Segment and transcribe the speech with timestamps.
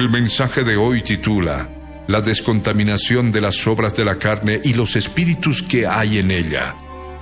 [0.00, 1.68] El mensaje de hoy titula
[2.06, 6.74] La descontaminación de las obras de la carne y los espíritus que hay en ella.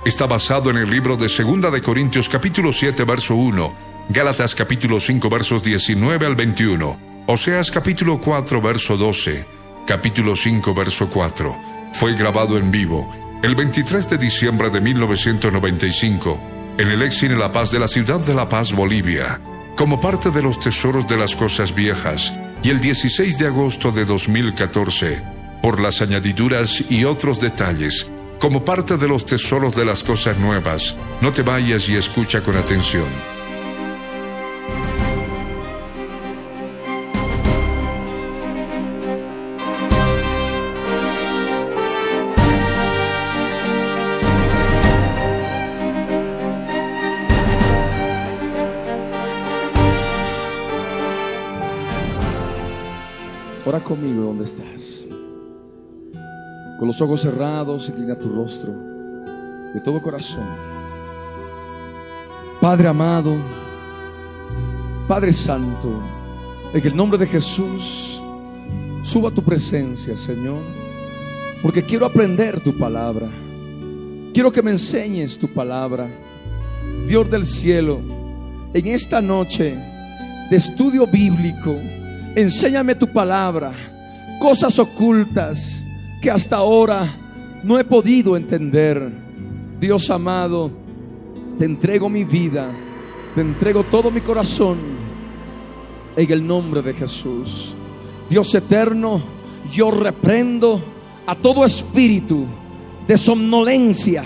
[0.05, 3.75] Está basado en el libro de Segunda de Corintios capítulo 7 verso 1,
[4.07, 9.45] Gálatas capítulo 5 versos 19 al 21, Oseas capítulo 4 verso 12,
[9.85, 11.57] capítulo 5 verso 4.
[11.91, 13.13] Fue grabado en vivo
[13.43, 16.39] el 23 de diciembre de 1995
[16.77, 19.41] en el Exine La Paz de la ciudad de La Paz, Bolivia,
[19.75, 22.31] como parte de los tesoros de las cosas viejas
[22.63, 25.21] y el 16 de agosto de 2014,
[25.61, 30.95] por las añadiduras y otros detalles, como parte de los tesoros de las cosas nuevas.
[31.21, 33.38] No te vayas y escucha con atención.
[53.83, 55.05] Conmigo donde estás.
[56.77, 58.71] Con los ojos cerrados, inclina tu rostro
[59.73, 60.45] de todo corazón.
[62.61, 63.35] Padre amado,
[65.07, 65.89] Padre Santo,
[66.73, 68.21] en el nombre de Jesús,
[69.01, 70.59] suba a tu presencia, Señor,
[71.61, 73.29] porque quiero aprender tu palabra.
[74.33, 76.07] Quiero que me enseñes tu palabra.
[77.07, 77.99] Dios del cielo,
[78.73, 79.75] en esta noche
[80.49, 81.75] de estudio bíblico,
[82.35, 83.71] enséñame tu palabra,
[84.39, 85.83] cosas ocultas
[86.21, 87.07] que hasta ahora
[87.63, 89.11] no he podido entender.
[89.79, 90.71] Dios amado,
[91.57, 92.67] te entrego mi vida,
[93.35, 94.77] te entrego todo mi corazón
[96.15, 97.73] en el nombre de Jesús.
[98.29, 99.21] Dios eterno,
[99.71, 100.81] yo reprendo
[101.25, 102.45] a todo espíritu
[103.07, 104.23] de somnolencia,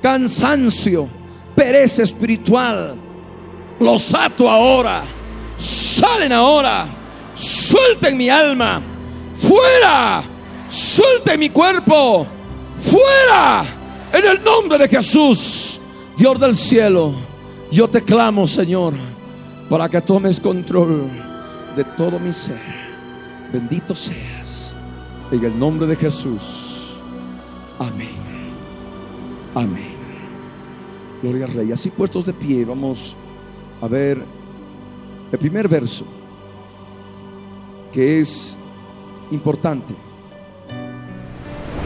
[0.00, 1.08] cansancio,
[1.54, 2.94] pereza espiritual.
[3.80, 5.04] Los ato ahora,
[5.56, 6.86] salen ahora,
[7.36, 8.82] suelten mi alma,
[9.36, 10.24] fuera
[10.68, 12.26] suelte mi cuerpo,
[12.80, 13.64] fuera,
[14.12, 15.80] en el nombre de Jesús,
[16.16, 17.14] Dios del cielo.
[17.70, 18.94] Yo te clamo, Señor,
[19.68, 21.10] para que tomes control
[21.74, 22.60] de todo mi ser.
[23.52, 24.74] Bendito seas,
[25.30, 26.94] en el nombre de Jesús.
[27.78, 28.26] Amén.
[29.54, 29.96] Amén.
[31.22, 31.72] Gloria al Rey.
[31.72, 33.16] Así puestos de pie, vamos
[33.80, 34.22] a ver
[35.32, 36.04] el primer verso,
[37.96, 38.54] que es
[39.30, 39.94] importante.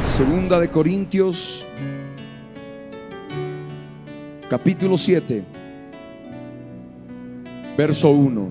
[0.08, 1.64] Segunda de Corintios,
[4.48, 5.44] capítulo 7,
[7.78, 8.48] verso 1.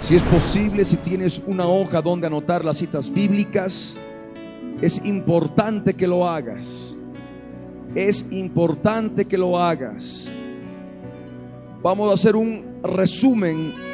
[0.00, 3.96] Si es posible, si tienes una hoja donde anotar las citas bíblicas,
[4.82, 6.96] es importante que lo hagas.
[7.94, 10.32] Es importante que lo hagas.
[11.80, 13.86] Vamos a hacer un resumen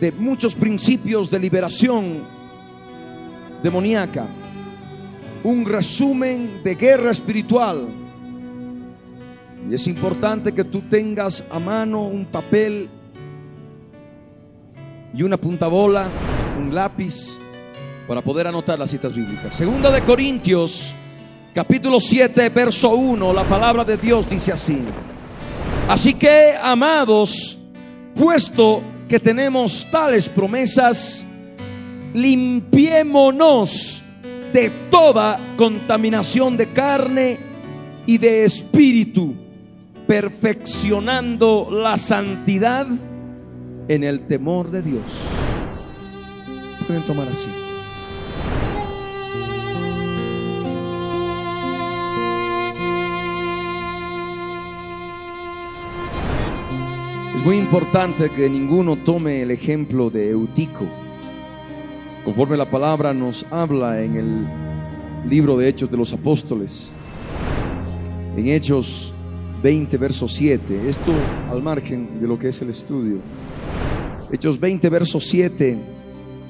[0.00, 2.24] de muchos principios de liberación
[3.62, 4.26] demoníaca,
[5.44, 7.86] un resumen de guerra espiritual.
[9.68, 12.88] Y es importante que tú tengas a mano un papel
[15.12, 16.08] y una punta bola,
[16.58, 17.38] un lápiz,
[18.08, 19.54] para poder anotar las citas bíblicas.
[19.54, 20.94] Segunda de Corintios,
[21.54, 24.80] capítulo 7, verso 1, la palabra de Dios dice así.
[25.86, 27.58] Así que, amados,
[28.14, 31.26] puesto que tenemos tales promesas,
[32.14, 34.04] limpiémonos
[34.52, 37.40] de toda contaminación de carne
[38.06, 39.34] y de espíritu,
[40.06, 42.86] perfeccionando la santidad
[43.88, 45.02] en el temor de Dios.
[46.86, 47.59] Pueden tomar asiento.
[57.40, 60.84] Es muy importante que ninguno tome el ejemplo de Eutico
[62.22, 64.46] conforme la palabra nos habla en el
[65.26, 66.92] libro de Hechos de los Apóstoles,
[68.36, 69.14] en Hechos
[69.62, 71.14] 20, verso 7, esto
[71.50, 73.20] al margen de lo que es el estudio.
[74.30, 75.78] Hechos 20, verso 7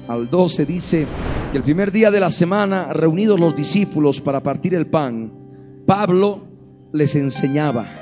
[0.09, 1.07] al 12 dice,
[1.53, 5.31] que el primer día de la semana, reunidos los discípulos para partir el pan,
[5.85, 6.41] Pablo
[6.91, 8.00] les enseñaba.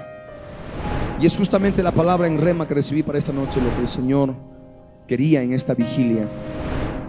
[1.21, 3.88] Y es justamente la palabra en rema que recibí para esta noche lo que el
[3.89, 4.36] Señor
[5.06, 6.27] quería en esta vigilia.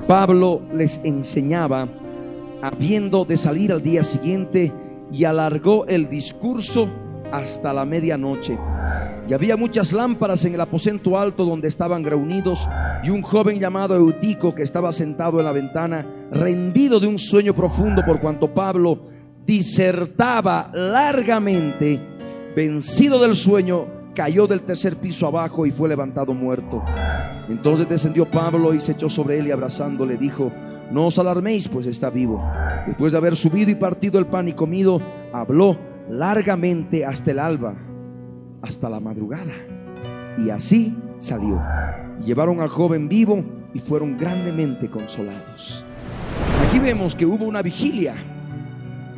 [0.09, 1.87] Pablo les enseñaba,
[2.61, 4.73] habiendo de salir al día siguiente,
[5.13, 6.89] y alargó el discurso
[7.31, 8.59] hasta la medianoche.
[9.29, 12.69] Y había muchas lámparas en el aposento alto donde estaban reunidos,
[13.05, 17.55] y un joven llamado Eutico que estaba sentado en la ventana, rendido de un sueño
[17.55, 18.99] profundo por cuanto Pablo
[19.47, 22.01] disertaba largamente,
[22.57, 26.83] vencido del sueño, cayó del tercer piso abajo y fue levantado muerto.
[27.49, 30.53] Entonces descendió Pablo y se echó sobre él y abrazándole dijo,
[30.91, 32.43] no os alarméis, pues está vivo.
[32.87, 35.01] Después de haber subido y partido el pan y comido,
[35.33, 35.77] habló
[36.09, 37.75] largamente hasta el alba
[38.63, 39.53] hasta la madrugada.
[40.39, 41.61] Y así salió.
[42.25, 43.43] Llevaron al joven vivo
[43.73, 45.85] y fueron grandemente consolados.
[46.67, 48.15] Aquí vemos que hubo una vigilia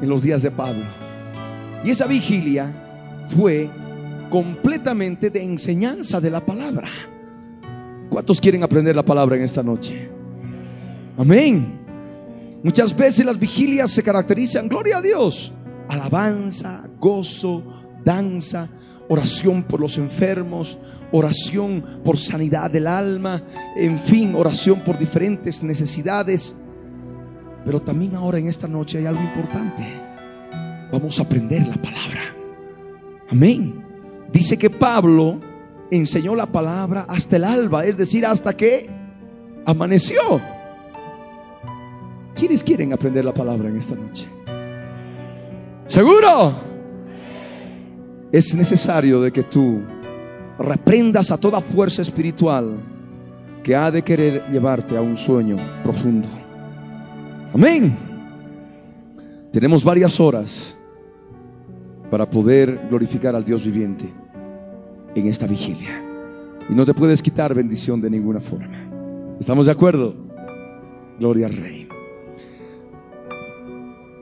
[0.01, 0.85] en los días de Pablo.
[1.85, 2.73] Y esa vigilia
[3.27, 3.69] fue
[4.33, 6.89] completamente de enseñanza de la palabra.
[8.09, 10.09] ¿Cuántos quieren aprender la palabra en esta noche?
[11.19, 11.79] Amén.
[12.63, 15.53] Muchas veces las vigilias se caracterizan, gloria a Dios,
[15.87, 17.63] alabanza, gozo,
[18.03, 18.71] danza,
[19.11, 20.79] oración por los enfermos,
[21.11, 23.43] oración por sanidad del alma,
[23.77, 26.55] en fin, oración por diferentes necesidades.
[27.67, 29.85] Pero también ahora en esta noche hay algo importante.
[30.91, 32.35] Vamos a aprender la palabra.
[33.29, 33.82] Amén.
[34.33, 35.41] Dice que Pablo
[35.91, 38.89] enseñó la palabra hasta el alba, es decir, hasta que
[39.67, 40.41] amaneció.
[42.35, 44.27] ¿Quiénes quieren aprender la palabra en esta noche?
[45.87, 46.73] ¿Seguro?
[48.33, 49.83] es necesario de que tú
[50.59, 52.79] reprendas a toda fuerza espiritual
[53.63, 56.27] que ha de querer llevarte a un sueño profundo.
[57.53, 57.95] Amén.
[59.53, 60.75] Tenemos varias horas
[62.11, 64.22] para poder glorificar al Dios viviente
[65.15, 66.03] en esta vigilia.
[66.69, 69.37] Y no te puedes quitar bendición de ninguna forma.
[69.39, 70.15] ¿Estamos de acuerdo?
[71.19, 71.89] Gloria al Rey.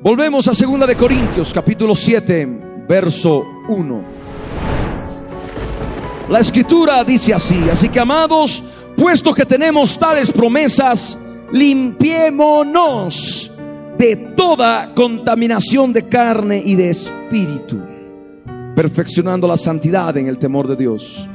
[0.02, 4.04] Volvemos a 2 de Corintios, capítulo 7 verso 1.
[6.28, 8.64] La escritura dice así, así que amados,
[8.96, 11.16] puesto que tenemos tales promesas,
[11.52, 13.52] limpiémonos
[13.96, 17.80] de toda contaminación de carne y de espíritu,
[18.80, 21.28] perfeccionando la santidad en el temor de Dios.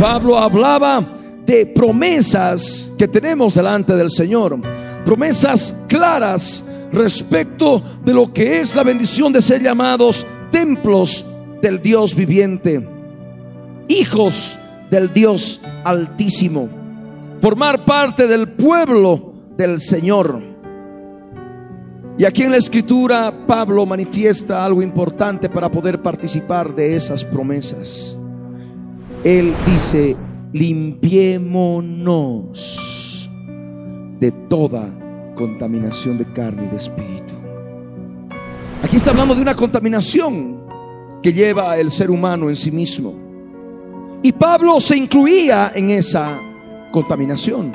[0.00, 1.00] Pablo hablaba
[1.46, 4.58] de promesas que tenemos delante del Señor,
[5.04, 11.24] promesas claras respecto de lo que es la bendición de ser llamados templos
[11.62, 12.84] del Dios viviente,
[13.86, 14.58] hijos
[14.90, 16.68] del Dios altísimo,
[17.40, 20.55] formar parte del pueblo del Señor.
[22.18, 28.16] Y aquí en la escritura Pablo manifiesta algo importante para poder participar de esas promesas.
[29.22, 30.16] Él dice,
[30.52, 33.30] limpiémonos
[34.18, 34.88] de toda
[35.34, 37.34] contaminación de carne y de espíritu.
[38.82, 40.56] Aquí está hablando de una contaminación
[41.22, 43.12] que lleva el ser humano en sí mismo.
[44.22, 46.40] Y Pablo se incluía en esa
[46.92, 47.74] contaminación.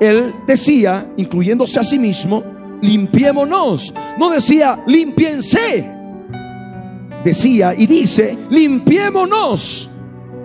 [0.00, 2.53] Él decía, incluyéndose a sí mismo,
[2.84, 3.92] limpiémonos.
[4.18, 5.90] No decía, limpiense.
[7.24, 9.90] Decía y dice, limpiémonos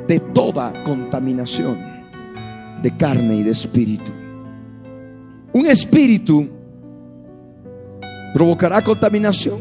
[0.08, 1.78] de toda contaminación
[2.82, 4.12] de carne y de espíritu.
[5.52, 6.48] Un espíritu
[8.34, 9.60] provocará contaminación.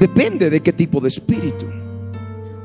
[0.00, 1.66] Depende de qué tipo de espíritu.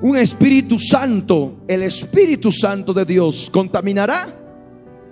[0.02, 4.28] Un Espíritu Santo, el Espíritu Santo de Dios, ¿contaminará?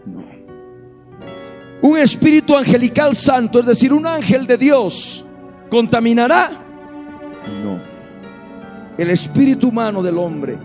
[0.05, 0.40] No.
[1.81, 5.25] Un Espíritu Angelical Santo, es decir, un ángel de Dios,
[5.69, 6.51] ¿contaminará?
[7.63, 7.79] No.
[8.97, 10.57] El Espíritu humano del hombre,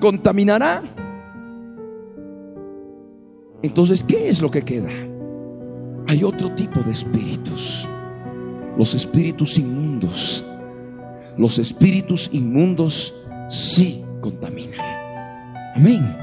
[0.00, 0.82] ¿contaminará?
[3.62, 4.90] Entonces, ¿qué es lo que queda?
[6.08, 7.88] Hay otro tipo de espíritus,
[8.76, 10.44] los espíritus inmundos
[11.38, 13.14] los espíritus inmundos
[13.48, 14.80] sí contaminan.
[15.74, 16.16] Amén.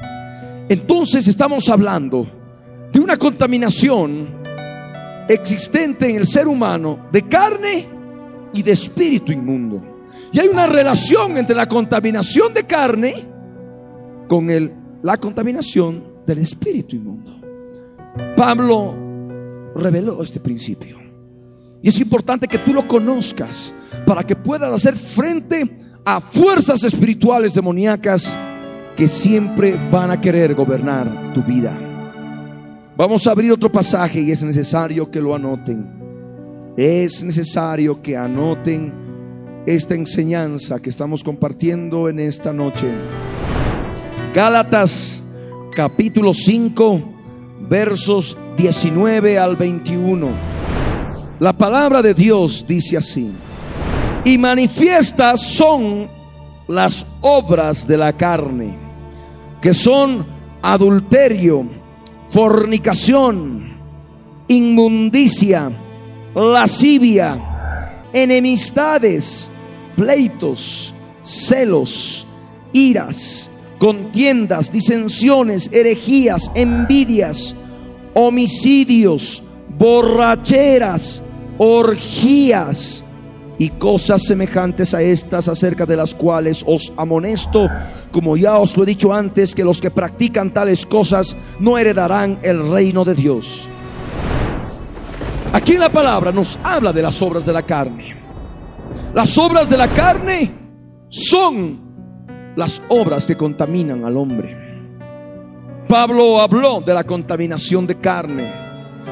[0.68, 2.26] Entonces estamos hablando
[2.92, 4.40] de una contaminación
[5.28, 7.88] existente en el ser humano de carne
[8.52, 9.82] y de espíritu inmundo.
[10.32, 13.26] Y hay una relación entre la contaminación de carne
[14.28, 14.48] con
[15.02, 17.40] la contaminación del espíritu inmundo.
[18.36, 18.94] Pablo
[19.74, 20.98] reveló este principio.
[21.82, 23.74] Y es importante que tú lo conozcas
[24.06, 28.36] para que puedas hacer frente a fuerzas espirituales demoníacas
[28.96, 31.89] que siempre van a querer gobernar tu vida.
[33.00, 35.88] Vamos a abrir otro pasaje y es necesario que lo anoten.
[36.76, 38.92] es necesario que anoten
[39.64, 42.88] esta enseñanza que estamos compartiendo en esta noche.
[44.34, 45.22] Gálatas
[45.74, 47.02] capítulo 5
[47.70, 50.28] versos 19 al 21.
[51.38, 53.32] La palabra de Dios dice así,
[54.26, 56.06] y manifiestas son
[56.68, 58.76] las obras de la carne,
[59.62, 60.26] que son
[60.60, 61.79] adulterio,
[62.30, 63.72] fornicación,
[64.48, 65.70] inmundicia,
[66.34, 67.38] lascivia,
[68.12, 69.50] enemistades,
[69.96, 72.26] pleitos, celos,
[72.72, 77.56] iras, contiendas, disensiones, herejías, envidias,
[78.14, 79.42] homicidios,
[79.78, 81.22] borracheras,
[81.58, 83.04] orgías
[83.60, 87.68] y cosas semejantes a estas acerca de las cuales os amonesto,
[88.10, 92.38] como ya os lo he dicho antes, que los que practican tales cosas no heredarán
[92.40, 93.68] el reino de Dios.
[95.52, 98.16] Aquí la palabra nos habla de las obras de la carne.
[99.12, 100.50] Las obras de la carne
[101.10, 104.56] son las obras que contaminan al hombre.
[105.86, 108.69] Pablo habló de la contaminación de carne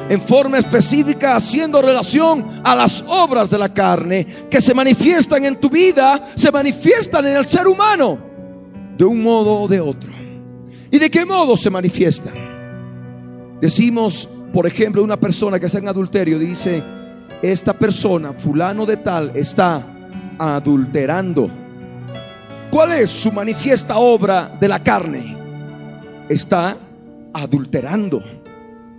[0.09, 5.59] en forma específica haciendo relación a las obras de la carne que se manifiestan en
[5.59, 8.17] tu vida, se manifiestan en el ser humano
[8.97, 10.11] de un modo o de otro.
[10.91, 12.33] ¿Y de qué modo se manifiestan?
[13.61, 16.81] Decimos, por ejemplo, una persona que está en adulterio dice,
[17.43, 19.85] esta persona, fulano de tal, está
[20.39, 21.51] adulterando.
[22.71, 25.37] ¿Cuál es su manifiesta obra de la carne?
[26.27, 26.75] Está
[27.33, 28.23] adulterando.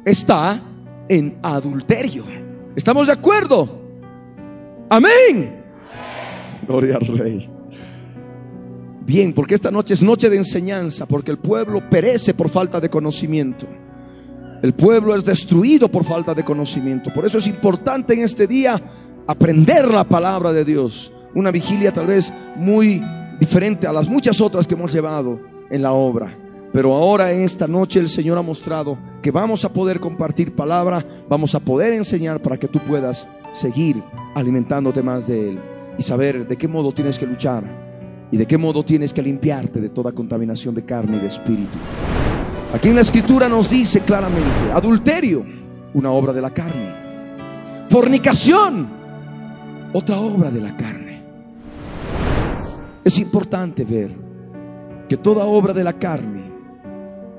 [0.04, 0.60] Está
[1.10, 2.22] en adulterio.
[2.76, 3.68] ¿Estamos de acuerdo?
[4.88, 5.60] Amén.
[6.66, 7.50] Gloria al Rey.
[9.00, 12.88] Bien, porque esta noche es noche de enseñanza, porque el pueblo perece por falta de
[12.88, 13.66] conocimiento.
[14.62, 17.12] El pueblo es destruido por falta de conocimiento.
[17.12, 18.80] Por eso es importante en este día
[19.26, 21.12] aprender la palabra de Dios.
[21.34, 23.02] Una vigilia tal vez muy
[23.40, 25.40] diferente a las muchas otras que hemos llevado
[25.70, 26.39] en la obra.
[26.72, 31.04] Pero ahora en esta noche el Señor ha mostrado que vamos a poder compartir palabra,
[31.28, 34.02] vamos a poder enseñar para que tú puedas seguir
[34.34, 35.60] alimentándote más de Él
[35.98, 37.64] y saber de qué modo tienes que luchar
[38.30, 41.76] y de qué modo tienes que limpiarte de toda contaminación de carne y de espíritu.
[42.72, 45.44] Aquí en la escritura nos dice claramente, adulterio,
[45.94, 46.94] una obra de la carne.
[47.88, 48.88] Fornicación,
[49.92, 51.20] otra obra de la carne.
[53.02, 54.14] Es importante ver
[55.08, 56.39] que toda obra de la carne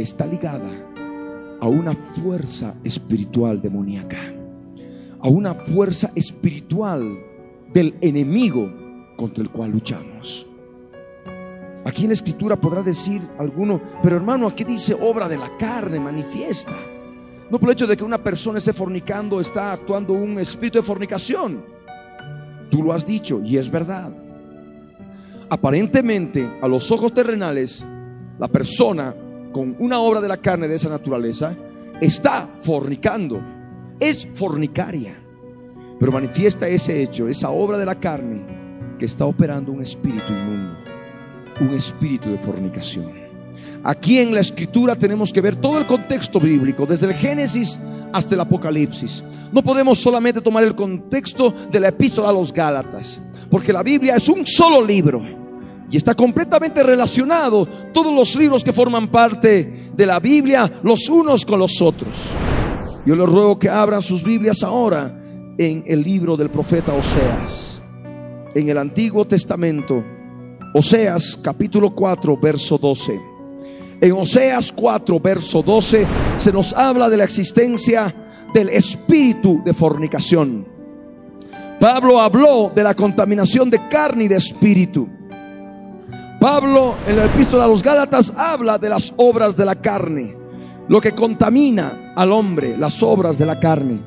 [0.01, 0.69] está ligada
[1.59, 4.17] a una fuerza espiritual demoníaca,
[5.19, 7.17] a una fuerza espiritual
[7.71, 8.69] del enemigo
[9.15, 10.47] contra el cual luchamos.
[11.85, 15.99] Aquí en la escritura podrá decir alguno, pero hermano, aquí dice obra de la carne,
[15.99, 16.75] manifiesta.
[17.49, 20.83] No por el hecho de que una persona esté fornicando, está actuando un espíritu de
[20.83, 21.63] fornicación.
[22.69, 24.11] Tú lo has dicho y es verdad.
[25.49, 27.85] Aparentemente, a los ojos terrenales,
[28.39, 29.13] la persona
[29.51, 31.55] con una obra de la carne de esa naturaleza,
[31.99, 33.41] está fornicando,
[33.99, 35.13] es fornicaria,
[35.99, 38.41] pero manifiesta ese hecho, esa obra de la carne,
[38.97, 40.77] que está operando un espíritu inmundo,
[41.59, 43.11] un espíritu de fornicación.
[43.83, 47.79] Aquí en la escritura tenemos que ver todo el contexto bíblico, desde el Génesis
[48.13, 49.23] hasta el Apocalipsis.
[49.51, 54.15] No podemos solamente tomar el contexto de la epístola a los Gálatas, porque la Biblia
[54.15, 55.40] es un solo libro
[55.91, 61.45] y está completamente relacionado todos los libros que forman parte de la Biblia los unos
[61.45, 62.29] con los otros.
[63.05, 65.21] Yo les ruego que abran sus Biblias ahora
[65.57, 67.81] en el libro del profeta Oseas,
[68.55, 70.03] en el Antiguo Testamento,
[70.73, 73.19] Oseas capítulo 4, verso 12.
[73.99, 76.07] En Oseas 4, verso 12
[76.37, 78.15] se nos habla de la existencia
[78.53, 80.67] del espíritu de fornicación.
[81.79, 85.09] Pablo habló de la contaminación de carne y de espíritu.
[86.41, 90.35] Pablo en la epístola a los Gálatas habla de las obras de la carne,
[90.87, 93.99] lo que contamina al hombre, las obras de la carne.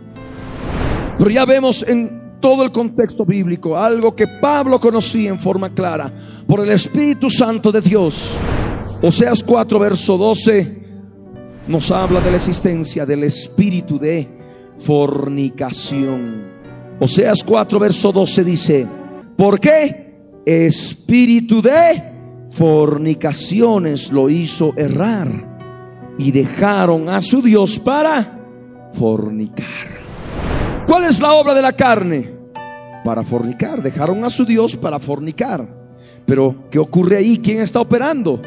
[1.17, 6.13] Pero ya vemos en todo el contexto bíblico algo que Pablo conocía en forma clara
[6.45, 8.37] por el Espíritu Santo de Dios.
[9.01, 10.83] Oseas 4, verso 12
[11.69, 14.29] nos habla de la existencia del espíritu de
[14.79, 16.49] fornicación.
[16.99, 18.89] Oseas 4, verso 12 dice,
[19.37, 20.43] ¿por qué?
[20.45, 22.14] Espíritu de
[22.55, 25.29] fornicaciones lo hizo errar
[26.19, 28.39] y dejaron a su Dios para
[28.93, 29.95] fornicar.
[30.87, 32.33] ¿Cuál es la obra de la carne?
[33.05, 33.83] Para fornicar.
[33.83, 35.67] Dejaron a su Dios para fornicar.
[36.25, 37.39] Pero ¿qué ocurre ahí?
[37.39, 38.41] ¿Quién está operando?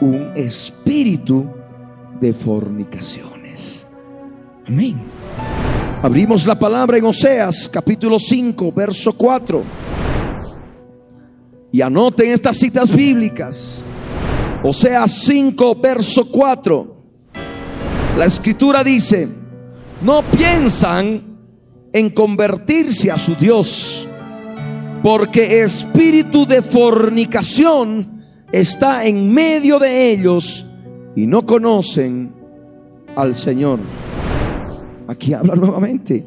[0.00, 1.46] Un espíritu
[2.20, 3.86] de fornicaciones.
[4.66, 5.00] Amén.
[6.02, 9.89] Abrimos la palabra en Oseas capítulo 5, verso 4.
[11.72, 13.84] Y anoten estas citas bíblicas.
[14.62, 16.96] Oseas 5, verso 4.
[18.16, 19.28] La escritura dice,
[20.02, 21.38] no piensan
[21.92, 24.08] en convertirse a su Dios,
[25.02, 30.66] porque espíritu de fornicación está en medio de ellos
[31.16, 32.32] y no conocen
[33.16, 33.78] al Señor.
[35.08, 36.24] Aquí habla nuevamente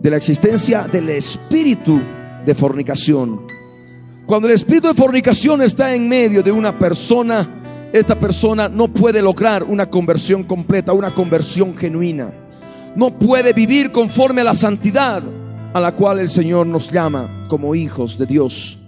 [0.00, 2.00] de la existencia del espíritu
[2.44, 3.46] de fornicación.
[4.26, 9.20] Cuando el espíritu de fornicación está en medio de una persona, esta persona no puede
[9.20, 12.30] lograr una conversión completa, una conversión genuina.
[12.94, 15.22] No puede vivir conforme a la santidad
[15.74, 18.78] a la cual el Señor nos llama como hijos de Dios.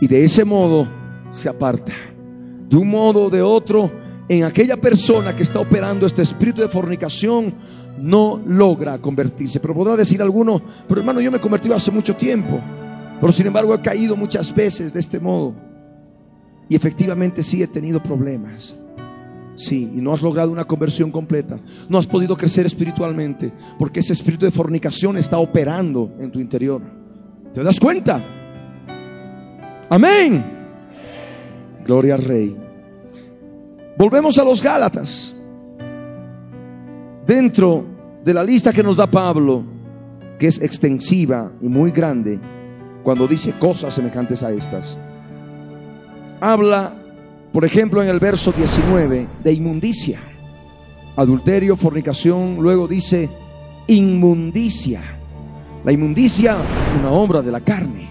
[0.00, 0.86] Y de ese modo
[1.32, 1.92] se aparta.
[2.68, 3.90] De un modo o de otro,
[4.28, 7.54] en aquella persona que está operando este espíritu de fornicación,
[7.98, 9.60] no logra convertirse.
[9.60, 12.60] Pero podrá decir alguno, pero hermano, yo me convertí hace mucho tiempo.
[13.20, 15.54] Pero sin embargo he caído muchas veces de este modo.
[16.68, 18.76] Y efectivamente sí he tenido problemas.
[19.54, 21.58] Sí, y no has logrado una conversión completa.
[21.88, 26.80] No has podido crecer espiritualmente porque ese espíritu de fornicación está operando en tu interior.
[27.52, 28.22] ¿Te das cuenta?
[29.90, 30.44] Amén.
[31.84, 32.56] Gloria al Rey.
[33.96, 35.34] Volvemos a los Gálatas.
[37.26, 37.84] Dentro
[38.24, 39.64] de la lista que nos da Pablo,
[40.38, 42.38] que es extensiva y muy grande,
[43.08, 44.98] cuando dice cosas semejantes a estas
[46.42, 46.92] habla,
[47.54, 50.20] por ejemplo, en el verso 19 de inmundicia,
[51.16, 53.30] adulterio, fornicación, luego dice
[53.86, 55.00] inmundicia.
[55.86, 56.58] La inmundicia,
[57.00, 58.10] una obra de la carne.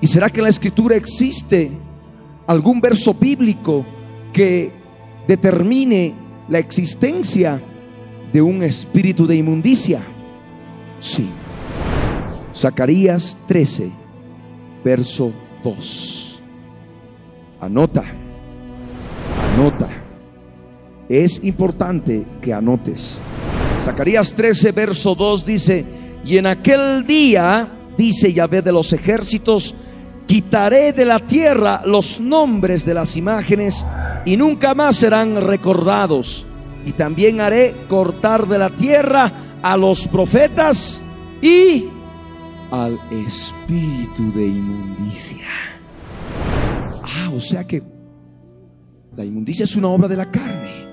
[0.00, 1.70] ¿Y será que en la escritura existe
[2.48, 3.86] algún verso bíblico
[4.32, 4.72] que
[5.28, 6.14] determine
[6.48, 7.62] la existencia
[8.32, 10.00] de un espíritu de inmundicia?
[10.98, 11.28] Sí.
[12.56, 13.90] Zacarías 13,
[14.82, 15.30] verso
[15.62, 16.42] 2.
[17.60, 18.04] Anota,
[19.52, 19.88] anota.
[21.06, 23.20] Es importante que anotes.
[23.78, 25.84] Zacarías 13, verso 2 dice,
[26.24, 29.74] y en aquel día, dice Yahvé de los ejércitos,
[30.26, 33.84] quitaré de la tierra los nombres de las imágenes
[34.24, 36.46] y nunca más serán recordados.
[36.86, 41.02] Y también haré cortar de la tierra a los profetas
[41.42, 41.90] y
[42.70, 45.46] al espíritu de inmundicia.
[47.04, 47.82] Ah, o sea que
[49.16, 50.86] la inmundicia es una obra de la carne.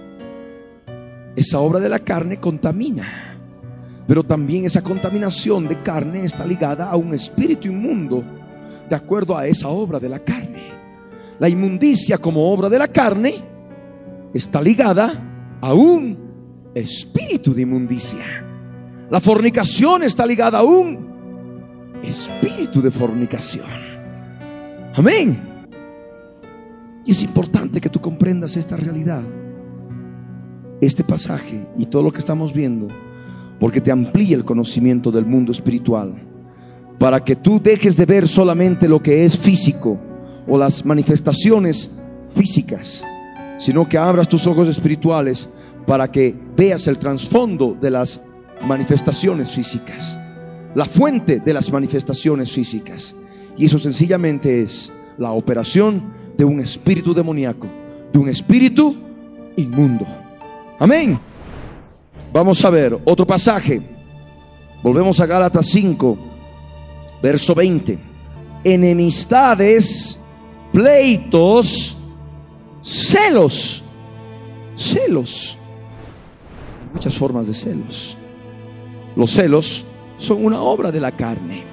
[1.36, 3.38] Esa obra de la carne contamina.
[4.08, 8.24] Pero también esa contaminación de carne está ligada a un espíritu inmundo
[8.90, 10.72] de acuerdo a esa obra de la carne.
[11.40, 13.44] La inmundicia como obra de la carne
[14.34, 18.44] está ligada a un espíritu de inmundicia.
[19.10, 21.13] La fornicación está ligada a un
[22.04, 23.66] espíritu de fornicación.
[24.96, 25.54] Amén.
[27.06, 29.22] Y es importante que tú comprendas esta realidad,
[30.80, 32.88] este pasaje y todo lo que estamos viendo,
[33.60, 36.14] porque te amplía el conocimiento del mundo espiritual,
[37.00, 40.00] para que tú dejes de ver solamente lo que es físico
[40.48, 41.92] o las manifestaciones
[42.28, 43.04] físicas,
[43.60, 45.50] sino que abras tus ojos espirituales
[45.86, 48.22] para que veas el trasfondo de las
[48.66, 50.18] manifestaciones físicas,
[50.76, 53.16] la fuente de las manifestaciones físicas.
[53.58, 57.68] Y eso sencillamente es la operación de un espíritu demoníaco,
[58.12, 58.98] de un espíritu
[59.56, 60.06] inmundo.
[60.80, 61.20] Amén.
[62.32, 63.82] Vamos a ver otro pasaje.
[64.82, 66.18] Volvemos a Gálatas 5,
[67.22, 67.98] verso 20.
[68.64, 70.20] Enemistades,
[70.72, 71.96] pleitos,
[72.82, 73.84] celos.
[74.76, 75.58] Celos.
[76.92, 78.18] Muchas formas de celos.
[79.16, 79.86] Los celos
[80.24, 81.64] son una obra de la carne.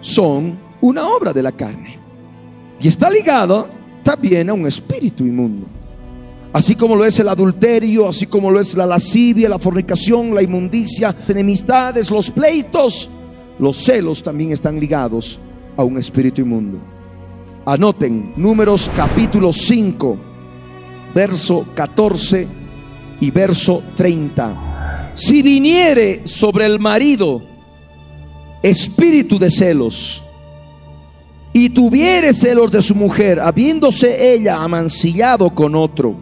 [0.00, 1.98] Son una obra de la carne.
[2.80, 3.68] Y está ligado
[4.02, 5.66] también a un espíritu inmundo.
[6.52, 10.42] Así como lo es el adulterio, así como lo es la lascivia, la fornicación, la
[10.42, 13.08] inmundicia, enemistades, los pleitos,
[13.60, 15.38] los celos también están ligados
[15.76, 16.78] a un espíritu inmundo.
[17.66, 20.16] Anoten números capítulo 5,
[21.14, 22.48] verso 14
[23.20, 25.12] y verso 30.
[25.14, 27.49] Si viniere sobre el marido
[28.62, 30.22] espíritu de celos,
[31.52, 36.14] y tuviere celos de su mujer, habiéndose ella amancillado con otro,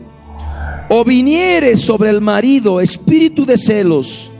[0.88, 4.30] o viniere sobre el marido espíritu de celos,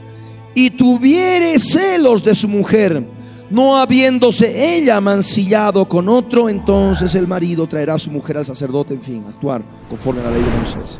[0.55, 3.05] y tuviere celos de su mujer,
[3.49, 8.93] no habiéndose ella amancillado con otro, entonces el marido traerá a su mujer al sacerdote,
[8.93, 10.99] en fin, actuar conforme a la ley de Moisés.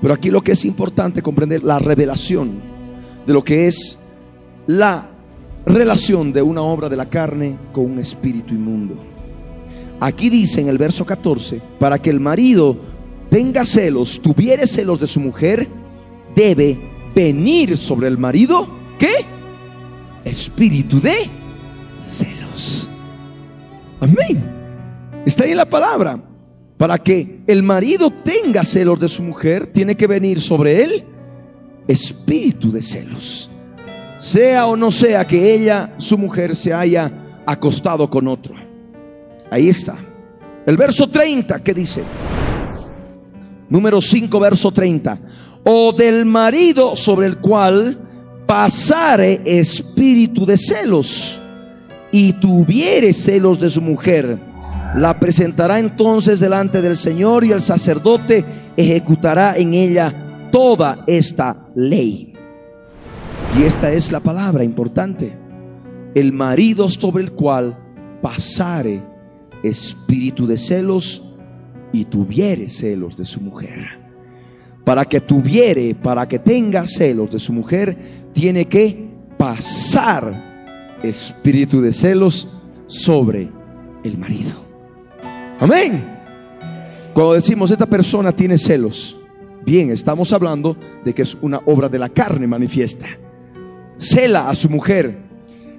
[0.00, 2.60] Pero aquí lo que es importante comprender, la revelación
[3.26, 3.98] de lo que es
[4.66, 5.15] la
[5.66, 8.94] relación de una obra de la carne con un espíritu inmundo.
[10.00, 12.76] Aquí dice en el verso 14, para que el marido
[13.28, 15.68] tenga celos, tuviere celos de su mujer,
[16.34, 16.78] debe
[17.14, 19.24] venir sobre el marido, ¿qué?
[20.24, 21.28] Espíritu de
[22.06, 22.88] celos.
[24.00, 24.42] Amén.
[25.24, 26.22] Está ahí la palabra.
[26.76, 31.04] Para que el marido tenga celos de su mujer, tiene que venir sobre él
[31.88, 33.50] espíritu de celos.
[34.26, 37.12] Sea o no sea que ella, su mujer, se haya
[37.46, 38.56] acostado con otro.
[39.48, 39.94] Ahí está.
[40.66, 42.02] El verso 30, ¿qué dice?
[43.68, 45.16] Número 5, verso 30.
[45.62, 47.96] O del marido sobre el cual
[48.46, 51.40] pasare espíritu de celos
[52.10, 54.40] y tuviere celos de su mujer
[54.96, 58.44] la presentará entonces delante del Señor y el sacerdote
[58.76, 62.35] ejecutará en ella toda esta ley.
[63.58, 65.34] Y esta es la palabra importante.
[66.14, 67.78] El marido sobre el cual
[68.20, 69.02] pasare
[69.62, 71.22] espíritu de celos
[71.90, 73.98] y tuviere celos de su mujer.
[74.84, 77.96] Para que tuviere, para que tenga celos de su mujer,
[78.34, 82.46] tiene que pasar espíritu de celos
[82.86, 83.48] sobre
[84.04, 84.52] el marido.
[85.60, 86.04] Amén.
[87.14, 89.18] Cuando decimos esta persona tiene celos,
[89.64, 93.06] bien, estamos hablando de que es una obra de la carne manifiesta.
[93.98, 95.18] Cela a su mujer,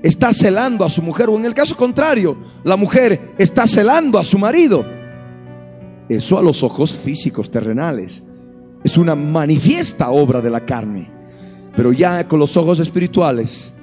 [0.01, 4.23] está celando a su mujer, o en el caso contrario, la mujer está celando a
[4.23, 4.85] su marido.
[6.09, 8.23] Eso a los ojos físicos terrenales
[8.83, 11.09] es una manifiesta obra de la carne.
[11.75, 13.73] Pero ya con los ojos espirituales,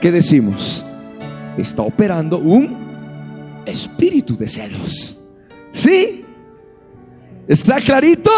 [0.00, 0.84] ¿qué decimos?
[1.56, 2.76] Está operando un
[3.66, 5.18] espíritu de celos.
[5.72, 6.24] ¿Sí?
[7.48, 8.30] ¿Está clarito?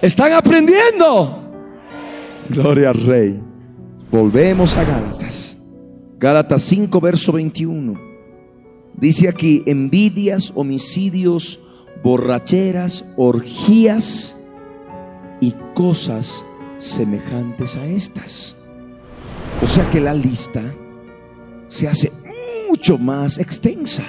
[0.00, 1.42] ¿Están aprendiendo?
[2.48, 3.51] Gloria al Rey.
[4.12, 5.56] Volvemos a Gálatas.
[6.18, 7.98] Gálatas 5, verso 21.
[8.92, 11.58] Dice aquí, envidias, homicidios,
[12.04, 14.36] borracheras, orgías
[15.40, 16.44] y cosas
[16.76, 18.54] semejantes a estas.
[19.62, 20.60] O sea que la lista
[21.68, 22.12] se hace
[22.68, 24.04] mucho más extensa.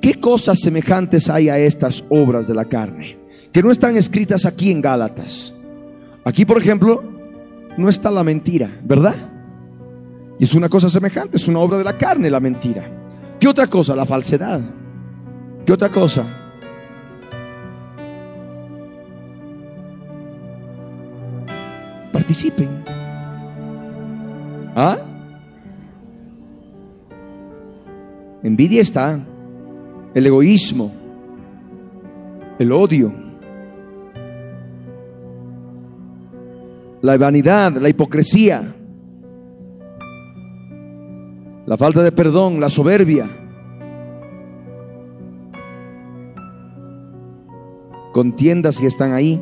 [0.00, 3.18] ¿Qué cosas semejantes hay a estas obras de la carne?
[3.50, 5.52] Que no están escritas aquí en Gálatas.
[6.24, 7.13] Aquí, por ejemplo,
[7.76, 9.14] no está la mentira, ¿verdad?
[10.38, 12.84] Y es una cosa semejante, es una obra de la carne la mentira.
[13.38, 13.94] ¿Qué otra cosa?
[13.94, 14.60] La falsedad.
[15.64, 16.24] ¿Qué otra cosa?
[22.12, 22.84] Participen.
[24.76, 24.98] ¿Ah?
[28.42, 29.18] Envidia está,
[30.14, 30.92] el egoísmo,
[32.58, 33.23] el odio,
[37.04, 38.74] la vanidad, la hipocresía,
[41.66, 43.28] la falta de perdón, la soberbia.
[48.14, 49.38] Contiendas que están ahí.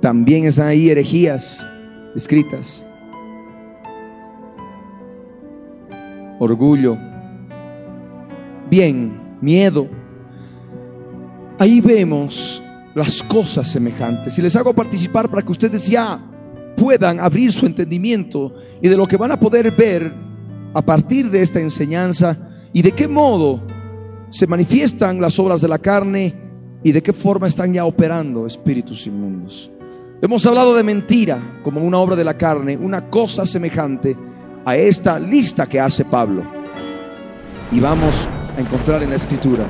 [0.00, 1.68] También están ahí herejías
[2.16, 2.82] escritas.
[6.38, 6.96] Orgullo
[8.70, 9.86] bien, miedo.
[11.58, 12.62] Ahí vemos
[12.94, 14.38] las cosas semejantes.
[14.38, 16.20] Y les hago participar para que ustedes ya
[16.76, 20.12] puedan abrir su entendimiento y de lo que van a poder ver
[20.74, 22.36] a partir de esta enseñanza
[22.72, 23.60] y de qué modo
[24.30, 26.34] se manifiestan las obras de la carne
[26.82, 29.70] y de qué forma están ya operando espíritus inmundos.
[30.20, 34.16] Hemos hablado de mentira como una obra de la carne, una cosa semejante
[34.64, 36.44] a esta lista que hace Pablo.
[37.70, 39.66] Y vamos a encontrar en la escritura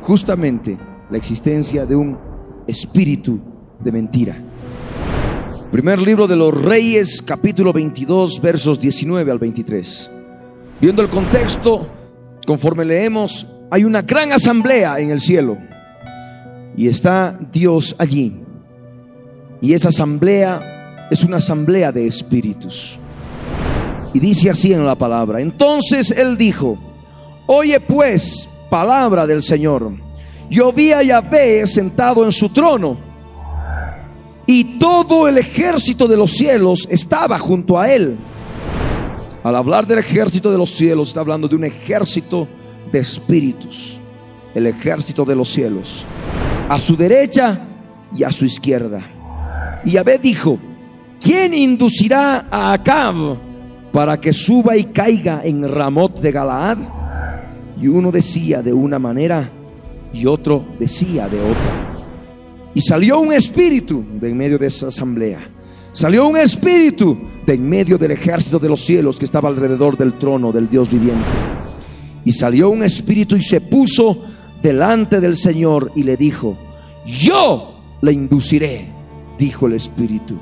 [0.00, 0.76] justamente
[1.12, 2.18] la existencia de un
[2.66, 3.38] espíritu
[3.78, 4.42] de mentira.
[5.70, 10.10] Primer libro de los Reyes, capítulo 22, versos 19 al 23.
[10.80, 11.86] Viendo el contexto,
[12.46, 15.58] conforme leemos, hay una gran asamblea en el cielo
[16.74, 18.40] y está Dios allí.
[19.60, 22.98] Y esa asamblea es una asamblea de espíritus.
[24.14, 25.42] Y dice así en la palabra.
[25.42, 26.78] Entonces él dijo,
[27.46, 30.01] Oye pues, palabra del Señor.
[30.52, 32.98] Yo vi a Yahvé sentado en su trono
[34.44, 38.18] y todo el ejército de los cielos estaba junto a él.
[39.42, 42.46] Al hablar del ejército de los cielos, está hablando de un ejército
[42.92, 43.98] de espíritus,
[44.54, 46.04] el ejército de los cielos,
[46.68, 47.58] a su derecha
[48.14, 49.00] y a su izquierda.
[49.86, 50.58] Y Yahvé dijo,
[51.18, 53.38] ¿quién inducirá a Acab
[53.90, 56.78] para que suba y caiga en Ramot de Galaad?
[57.80, 59.50] Y uno decía de una manera
[60.12, 61.88] y otro decía de otra.
[62.74, 65.52] Y salió un espíritu de en medio de esa asamblea
[65.92, 70.14] Salió un espíritu de en medio del ejército de los cielos que estaba alrededor del
[70.14, 71.28] trono del Dios viviente.
[72.24, 74.24] Y salió un espíritu y se puso
[74.62, 76.56] delante del Señor y le dijo,
[77.04, 78.86] yo le induciré,
[79.38, 80.38] dijo el espíritu.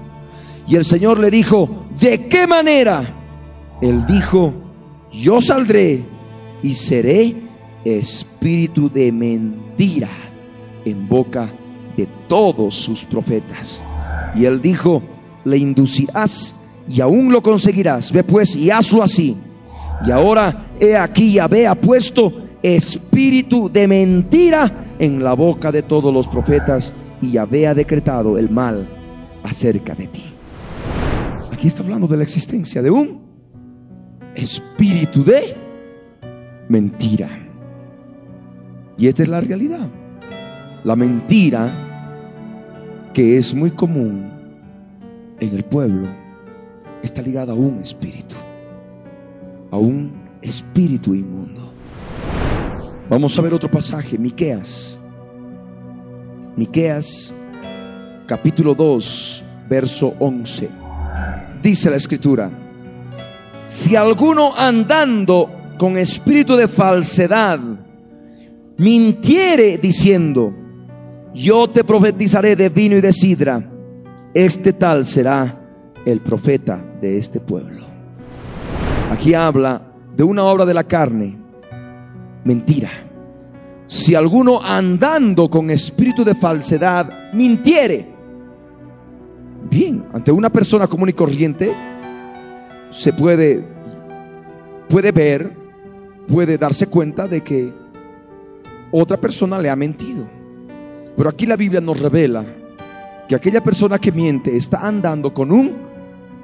[0.68, 3.02] Y el Señor le dijo, ¿de qué manera?
[3.82, 4.54] Él dijo,
[5.12, 6.04] yo saldré
[6.62, 7.34] y seré
[7.84, 10.08] espíritu de mentira
[10.84, 11.50] en boca
[11.96, 13.84] de todos sus profetas.
[14.34, 15.02] Y él dijo,
[15.44, 16.54] le inducirás
[16.88, 18.12] y aún lo conseguirás.
[18.12, 19.36] Ve pues y hazlo así.
[20.06, 26.12] Y ahora he aquí Yahvé ha puesto espíritu de mentira en la boca de todos
[26.12, 28.88] los profetas y Yahvé ha decretado el mal
[29.42, 30.24] acerca de ti.
[31.52, 33.20] Aquí está hablando de la existencia de un
[34.34, 35.54] espíritu de
[36.68, 37.49] mentira.
[39.00, 39.88] Y esta es la realidad.
[40.84, 41.70] La mentira
[43.14, 44.30] que es muy común
[45.40, 46.06] en el pueblo
[47.02, 48.34] está ligada a un espíritu,
[49.70, 51.72] a un espíritu inmundo.
[53.08, 55.00] Vamos a ver otro pasaje, Miqueas.
[56.54, 57.34] Miqueas
[58.26, 60.68] capítulo 2, verso 11.
[61.62, 62.50] Dice la escritura:
[63.64, 67.60] Si alguno andando con espíritu de falsedad
[68.80, 70.54] mintiere diciendo,
[71.34, 73.62] yo te profetizaré de vino y de sidra,
[74.32, 75.60] este tal será
[76.06, 77.84] el profeta de este pueblo.
[79.10, 79.82] Aquí habla
[80.16, 81.36] de una obra de la carne,
[82.42, 82.88] mentira.
[83.84, 88.06] Si alguno andando con espíritu de falsedad mintiere,
[89.68, 91.70] bien, ante una persona común y corriente
[92.92, 93.62] se puede
[94.88, 95.52] puede ver,
[96.26, 97.79] puede darse cuenta de que
[98.92, 100.26] otra persona le ha mentido.
[101.16, 102.44] Pero aquí la Biblia nos revela
[103.28, 105.76] que aquella persona que miente está andando con un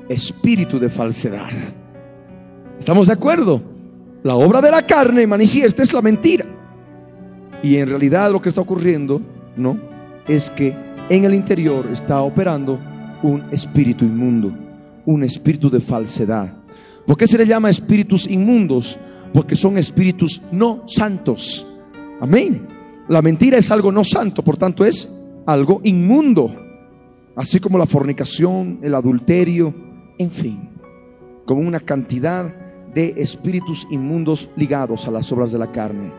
[0.09, 1.49] espíritu de falsedad.
[2.79, 3.61] ¿Estamos de acuerdo?
[4.23, 6.47] La obra de la carne manifiesta es la mentira.
[7.63, 9.21] Y en realidad lo que está ocurriendo,
[9.57, 9.79] ¿no?
[10.29, 10.77] Es que
[11.09, 12.79] en el interior está operando
[13.23, 14.53] un espíritu inmundo,
[15.05, 16.53] un espíritu de falsedad.
[17.07, 18.99] ¿Por qué se le llama espíritus inmundos?
[19.33, 21.67] Porque son espíritus no santos.
[22.21, 22.67] Amén.
[23.09, 25.09] La mentira es algo no santo, por tanto es
[25.47, 26.55] algo inmundo.
[27.37, 29.75] Así como la fornicación, el adulterio,
[30.19, 30.71] en fin,
[31.45, 32.47] como una cantidad
[32.95, 36.11] de espíritus inmundos ligados a las obras de la carne.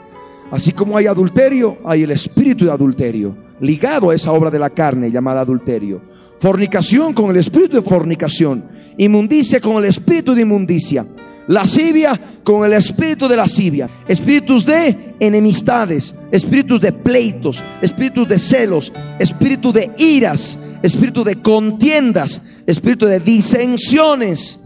[0.51, 4.69] Así como hay adulterio, hay el espíritu de adulterio, ligado a esa obra de la
[4.69, 6.01] carne llamada adulterio.
[6.39, 8.63] Fornicación con el espíritu de fornicación.
[8.97, 11.05] Inmundicia con el espíritu de inmundicia.
[11.47, 13.89] Lascivia con el espíritu de lascivia.
[14.07, 22.41] Espíritus de enemistades, espíritus de pleitos, espíritus de celos, espíritu de iras, espíritu de contiendas,
[22.65, 24.59] espíritu de disensiones,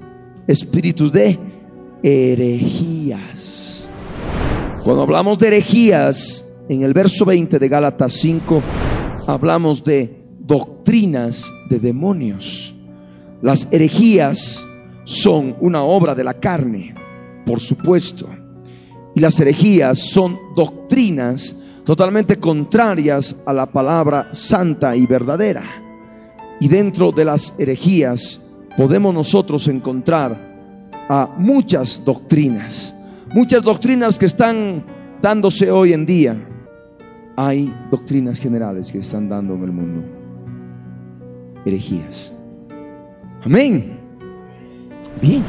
[0.47, 1.39] espíritus de
[2.03, 3.87] herejías.
[4.83, 8.61] Cuando hablamos de herejías, en el verso 20 de Gálatas 5,
[9.27, 12.73] hablamos de doctrinas de demonios.
[13.41, 14.65] Las herejías
[15.03, 16.93] son una obra de la carne,
[17.45, 18.27] por supuesto.
[19.15, 25.63] Y las herejías son doctrinas totalmente contrarias a la palabra santa y verdadera.
[26.59, 28.39] Y dentro de las herejías
[28.77, 30.51] podemos nosotros encontrar
[31.09, 32.95] a muchas doctrinas,
[33.33, 34.85] muchas doctrinas que están
[35.21, 36.47] dándose hoy en día.
[37.35, 40.03] Hay doctrinas generales que están dando en el mundo.
[41.65, 42.31] Herejías.
[43.43, 44.00] Amén.
[45.19, 45.43] Bien,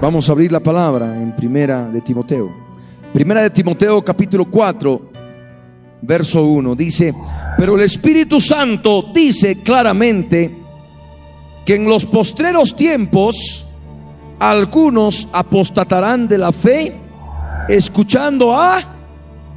[0.00, 2.50] vamos a abrir la palabra en Primera de Timoteo.
[3.12, 5.10] Primera de Timoteo capítulo 4,
[6.02, 7.14] verso 1 dice,
[7.56, 10.50] pero el Espíritu Santo dice claramente
[11.64, 13.66] que en los postreros tiempos
[14.38, 16.96] algunos apostatarán de la fe
[17.68, 18.82] escuchando a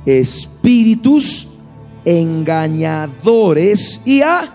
[0.06, 1.48] espíritus
[2.06, 4.54] engañadores y a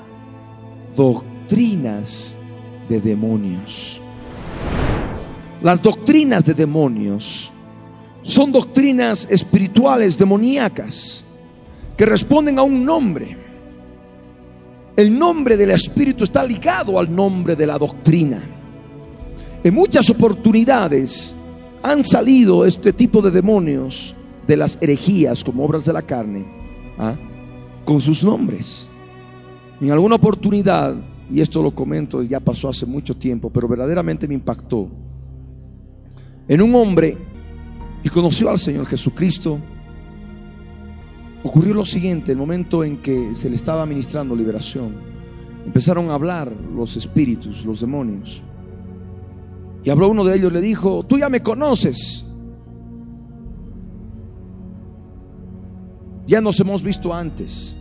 [0.95, 2.37] doctrinas
[2.89, 4.02] de demonios.
[5.63, 7.53] Las doctrinas de demonios
[8.23, 11.25] son doctrinas espirituales demoníacas
[11.97, 13.37] que responden a un nombre.
[14.97, 18.43] El nombre del espíritu está ligado al nombre de la doctrina.
[19.63, 21.33] En muchas oportunidades
[21.81, 24.17] han salido este tipo de demonios
[24.49, 26.45] de las herejías como obras de la carne
[26.99, 27.15] ¿ah?
[27.85, 28.89] con sus nombres.
[29.81, 30.97] En alguna oportunidad,
[31.33, 34.89] y esto lo comento, ya pasó hace mucho tiempo, pero verdaderamente me impactó
[36.49, 37.17] en un hombre
[38.03, 39.59] y conoció al Señor Jesucristo,
[41.45, 44.93] ocurrió lo siguiente, el momento en que se le estaba ministrando liberación,
[45.65, 48.43] empezaron a hablar los espíritus, los demonios.
[49.85, 52.25] Y habló uno de ellos, le dijo, tú ya me conoces.
[56.27, 57.75] Ya nos hemos visto antes.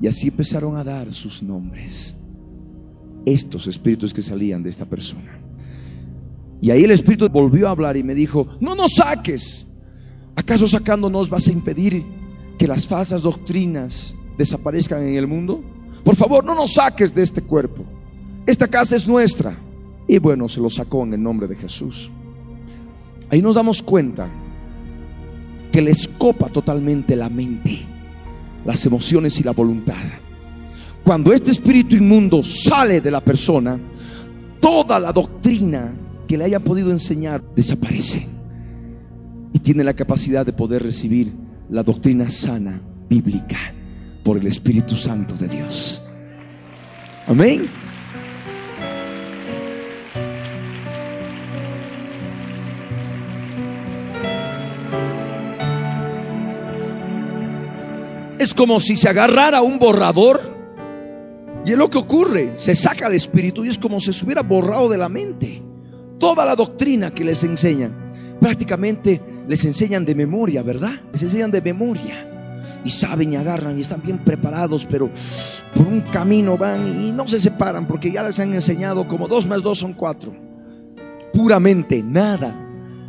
[0.00, 2.16] Y así empezaron a dar sus nombres.
[3.26, 5.41] Estos espíritus que salían de esta persona.
[6.62, 9.66] Y ahí el espíritu volvió a hablar y me dijo, no nos saques.
[10.36, 12.04] ¿Acaso sacándonos vas a impedir
[12.56, 15.60] que las falsas doctrinas desaparezcan en el mundo?
[16.04, 17.82] Por favor, no nos saques de este cuerpo.
[18.46, 19.58] Esta casa es nuestra.
[20.06, 22.08] Y bueno, se lo sacó en el nombre de Jesús.
[23.28, 24.28] Ahí nos damos cuenta
[25.72, 27.80] que le escopa totalmente la mente,
[28.64, 29.96] las emociones y la voluntad.
[31.02, 33.76] Cuando este espíritu inmundo sale de la persona,
[34.60, 35.92] toda la doctrina
[36.32, 38.26] que le haya podido enseñar desaparece.
[39.52, 41.30] Y tiene la capacidad de poder recibir
[41.68, 43.58] la doctrina sana, bíblica,
[44.22, 46.02] por el Espíritu Santo de Dios.
[47.26, 47.68] Amén.
[58.38, 60.40] Es como si se agarrara un borrador
[61.66, 64.40] y es lo que ocurre, se saca el espíritu y es como si se hubiera
[64.40, 65.62] borrado de la mente
[66.22, 68.38] toda la doctrina que les enseñan.
[68.38, 70.92] Prácticamente les enseñan de memoria, ¿verdad?
[71.12, 72.28] Les enseñan de memoria.
[72.84, 75.10] Y saben y agarran y están bien preparados, pero
[75.74, 79.48] por un camino van y no se separan porque ya les han enseñado como dos
[79.48, 80.32] más dos son cuatro.
[81.32, 82.54] Puramente nada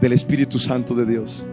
[0.01, 1.45] del Espíritu Santo de Dios.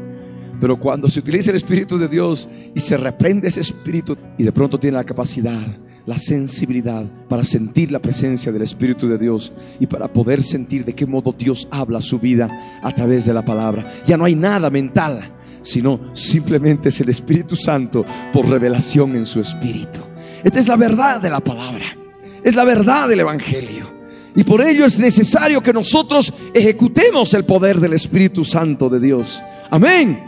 [0.62, 4.53] Pero cuando se utiliza el Espíritu de Dios y se reprende ese Espíritu y de
[4.53, 9.86] pronto tiene la capacidad, la sensibilidad para sentir la presencia del Espíritu de Dios y
[9.86, 13.92] para poder sentir de qué modo Dios habla su vida a través de la palabra.
[14.06, 15.32] Ya no hay nada mental,
[15.62, 20.00] sino simplemente es el Espíritu Santo por revelación en su Espíritu.
[20.42, 21.96] Esta es la verdad de la palabra,
[22.42, 24.00] es la verdad del Evangelio.
[24.34, 29.42] Y por ello es necesario que nosotros ejecutemos el poder del Espíritu Santo de Dios.
[29.70, 30.22] Amén.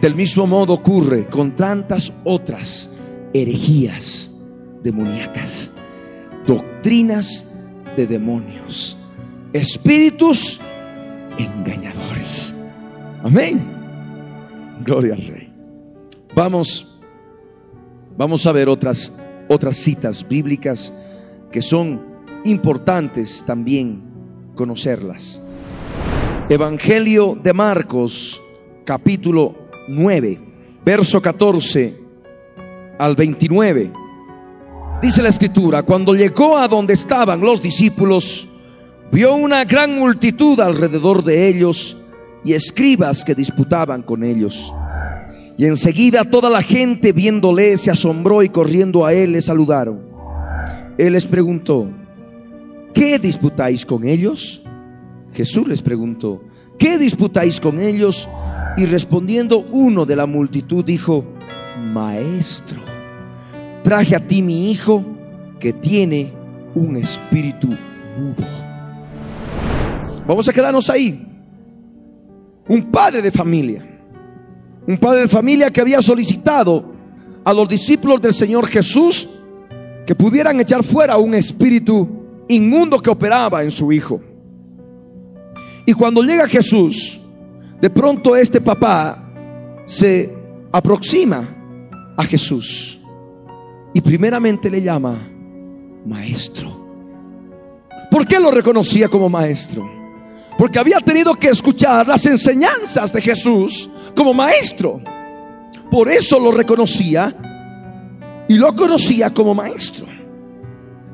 [0.00, 2.90] Del mismo modo ocurre con tantas otras
[3.32, 4.25] herejías
[4.86, 5.72] demoníacas,
[6.46, 7.44] doctrinas
[7.96, 8.96] de demonios,
[9.52, 10.60] espíritus
[11.36, 12.54] engañadores.
[13.24, 13.66] Amén.
[14.84, 15.52] Gloria al Rey.
[16.36, 16.96] Vamos,
[18.16, 19.12] vamos a ver otras,
[19.48, 20.92] otras citas bíblicas
[21.50, 22.00] que son
[22.44, 24.04] importantes también
[24.54, 25.42] conocerlas.
[26.48, 28.40] Evangelio de Marcos,
[28.84, 29.52] capítulo
[29.88, 30.40] 9,
[30.84, 31.98] verso 14
[33.00, 34.05] al 29.
[35.00, 38.48] Dice la escritura, cuando llegó a donde estaban los discípulos,
[39.12, 41.96] vio una gran multitud alrededor de ellos
[42.42, 44.72] y escribas que disputaban con ellos.
[45.58, 50.00] Y enseguida toda la gente viéndole se asombró y corriendo a él le saludaron.
[50.96, 51.88] Él les preguntó,
[52.94, 54.62] ¿qué disputáis con ellos?
[55.34, 56.42] Jesús les preguntó,
[56.78, 58.28] ¿qué disputáis con ellos?
[58.78, 61.24] Y respondiendo uno de la multitud dijo,
[61.92, 62.80] Maestro,
[63.86, 65.04] traje a ti mi hijo
[65.60, 66.32] que tiene
[66.74, 68.44] un espíritu mudo.
[70.26, 71.24] Vamos a quedarnos ahí.
[72.66, 73.86] Un padre de familia,
[74.88, 76.84] un padre de familia que había solicitado
[77.44, 79.28] a los discípulos del Señor Jesús
[80.04, 82.08] que pudieran echar fuera un espíritu
[82.48, 84.20] inmundo que operaba en su hijo.
[85.86, 87.20] Y cuando llega Jesús,
[87.80, 89.30] de pronto este papá
[89.84, 90.34] se
[90.72, 91.54] aproxima
[92.16, 92.96] a Jesús
[93.96, 95.16] y primeramente le llama
[96.04, 96.86] maestro.
[98.10, 99.90] ¿Por qué lo reconocía como maestro?
[100.58, 105.00] Porque había tenido que escuchar las enseñanzas de Jesús como maestro.
[105.90, 107.34] Por eso lo reconocía
[108.46, 110.04] y lo conocía como maestro.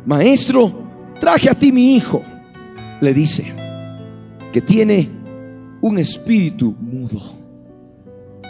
[0.04, 0.72] Maestro,
[1.20, 2.20] traje a ti mi hijo,
[3.00, 3.44] le dice,
[4.52, 5.08] que tiene
[5.80, 7.22] un espíritu mudo.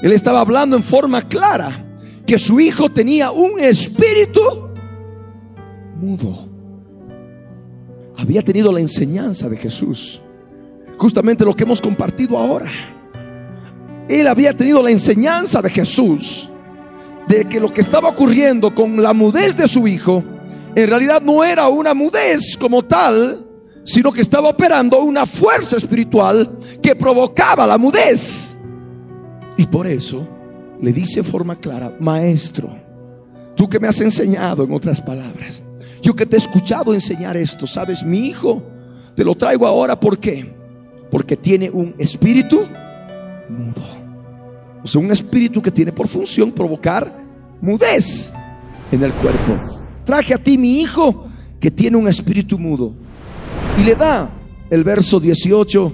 [0.00, 1.91] Él estaba hablando en forma clara
[2.32, 4.40] que su hijo tenía un espíritu
[6.00, 6.48] mudo.
[8.16, 10.22] Había tenido la enseñanza de Jesús.
[10.96, 12.70] Justamente lo que hemos compartido ahora.
[14.08, 16.50] Él había tenido la enseñanza de Jesús
[17.28, 20.24] de que lo que estaba ocurriendo con la mudez de su hijo
[20.74, 23.46] en realidad no era una mudez como tal,
[23.84, 26.50] sino que estaba operando una fuerza espiritual
[26.82, 28.56] que provocaba la mudez.
[29.58, 30.26] Y por eso
[30.82, 32.76] le dice en forma clara, maestro,
[33.54, 35.62] tú que me has enseñado en otras palabras,
[36.02, 38.62] yo que te he escuchado enseñar esto, sabes, mi hijo,
[39.14, 40.52] te lo traigo ahora, ¿por qué?
[41.10, 42.66] Porque tiene un espíritu
[43.48, 43.82] mudo.
[44.82, 47.16] O sea, un espíritu que tiene por función provocar
[47.60, 48.32] mudez
[48.90, 49.56] en el cuerpo.
[50.04, 51.26] traje a ti mi hijo
[51.60, 52.92] que tiene un espíritu mudo.
[53.78, 54.28] Y le da
[54.68, 55.92] el verso 18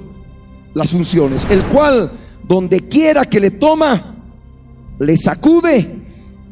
[0.73, 2.13] las funciones, el cual
[2.49, 4.18] donde quiera que le toma,
[4.99, 5.89] le sacude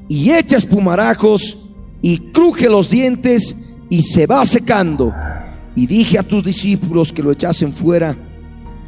[0.09, 1.67] y echa espumarajos
[2.03, 3.57] y cruje los dientes
[3.89, 5.13] y se va secando.
[5.75, 8.17] Y dije a tus discípulos que lo echasen fuera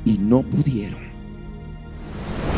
[0.05, 1.01] y no pudieron.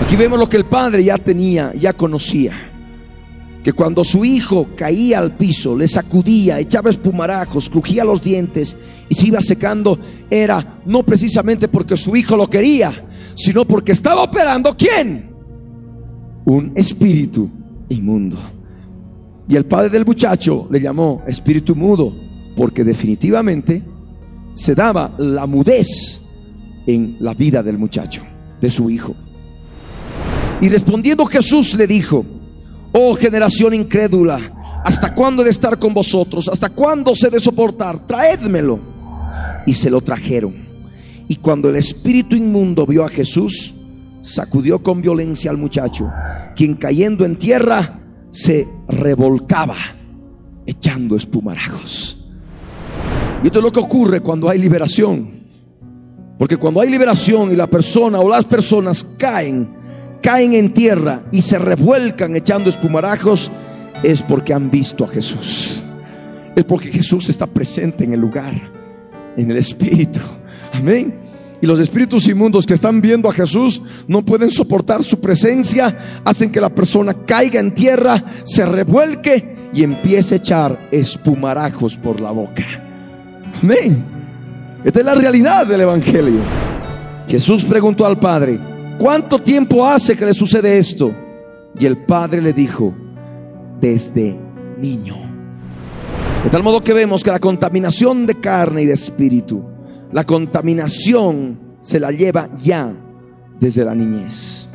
[0.02, 2.52] Aquí vemos lo que el padre ya tenía, ya conocía.
[3.64, 8.76] Que cuando su hijo caía al piso, le sacudía, echaba espumarajos, crujía los dientes
[9.08, 9.98] y se iba secando,
[10.30, 15.29] era no precisamente porque su hijo lo quería, sino porque estaba operando quién?
[16.44, 17.48] Un espíritu
[17.88, 18.38] inmundo.
[19.48, 22.12] Y el padre del muchacho le llamó espíritu mudo,
[22.56, 23.82] porque definitivamente
[24.54, 26.20] se daba la mudez
[26.86, 28.22] en la vida del muchacho,
[28.60, 29.14] de su hijo.
[30.60, 32.24] Y respondiendo Jesús le dijo,
[32.92, 36.48] oh generación incrédula, ¿hasta cuándo he de estar con vosotros?
[36.48, 38.06] ¿Hasta cuándo se de soportar?
[38.06, 38.78] Traédmelo.
[39.66, 40.54] Y se lo trajeron.
[41.28, 43.74] Y cuando el espíritu inmundo vio a Jesús,
[44.22, 46.10] sacudió con violencia al muchacho,
[46.60, 49.78] quien cayendo en tierra se revolcaba,
[50.66, 52.22] echando espumarajos.
[53.42, 55.40] Y esto es lo que ocurre cuando hay liberación.
[56.38, 59.70] Porque cuando hay liberación y la persona o las personas caen,
[60.22, 63.50] caen en tierra y se revuelcan echando espumarajos,
[64.02, 65.82] es porque han visto a Jesús.
[66.54, 68.52] Es porque Jesús está presente en el lugar,
[69.34, 70.20] en el Espíritu.
[70.74, 71.29] Amén.
[71.62, 76.50] Y los espíritus inmundos que están viendo a Jesús no pueden soportar su presencia, hacen
[76.50, 82.30] que la persona caiga en tierra, se revuelque y empiece a echar espumarajos por la
[82.30, 82.64] boca.
[83.62, 84.04] Amén.
[84.84, 86.40] Esta es la realidad del Evangelio.
[87.28, 88.58] Jesús preguntó al Padre,
[88.98, 91.14] ¿cuánto tiempo hace que le sucede esto?
[91.78, 92.94] Y el Padre le dijo,
[93.80, 94.36] desde
[94.78, 95.16] niño.
[96.42, 99.62] De tal modo que vemos que la contaminación de carne y de espíritu,
[100.12, 102.92] la contaminación se la lleva ya
[103.58, 104.68] desde la niñez.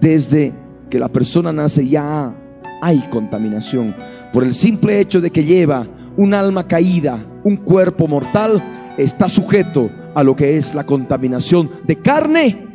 [0.00, 0.52] Desde
[0.88, 2.34] que la persona nace ya
[2.80, 3.94] hay contaminación.
[4.32, 5.86] Por el simple hecho de que lleva
[6.16, 8.62] un alma caída, un cuerpo mortal,
[8.96, 12.66] está sujeto a lo que es la contaminación de carne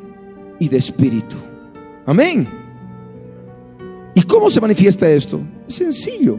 [0.60, 1.38] y de espíritu.
[2.06, 2.48] Amén.
[4.16, 5.40] ¿Y cómo se manifiesta esto?
[5.68, 6.38] Es sencillo.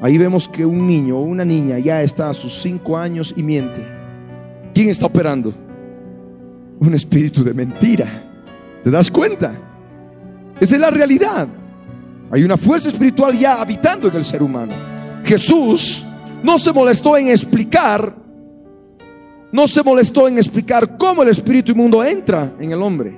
[0.00, 3.42] Ahí vemos que un niño o una niña ya está a sus cinco años y
[3.42, 4.01] miente.
[4.74, 5.52] ¿Quién está operando?
[6.80, 8.24] Un espíritu de mentira.
[8.82, 9.54] ¿Te das cuenta?
[10.60, 11.46] Esa es la realidad.
[12.30, 14.72] Hay una fuerza espiritual ya habitando en el ser humano.
[15.24, 16.04] Jesús
[16.42, 18.16] no se molestó en explicar,
[19.52, 23.14] no se molestó en explicar cómo el espíritu inmundo entra en el hombre.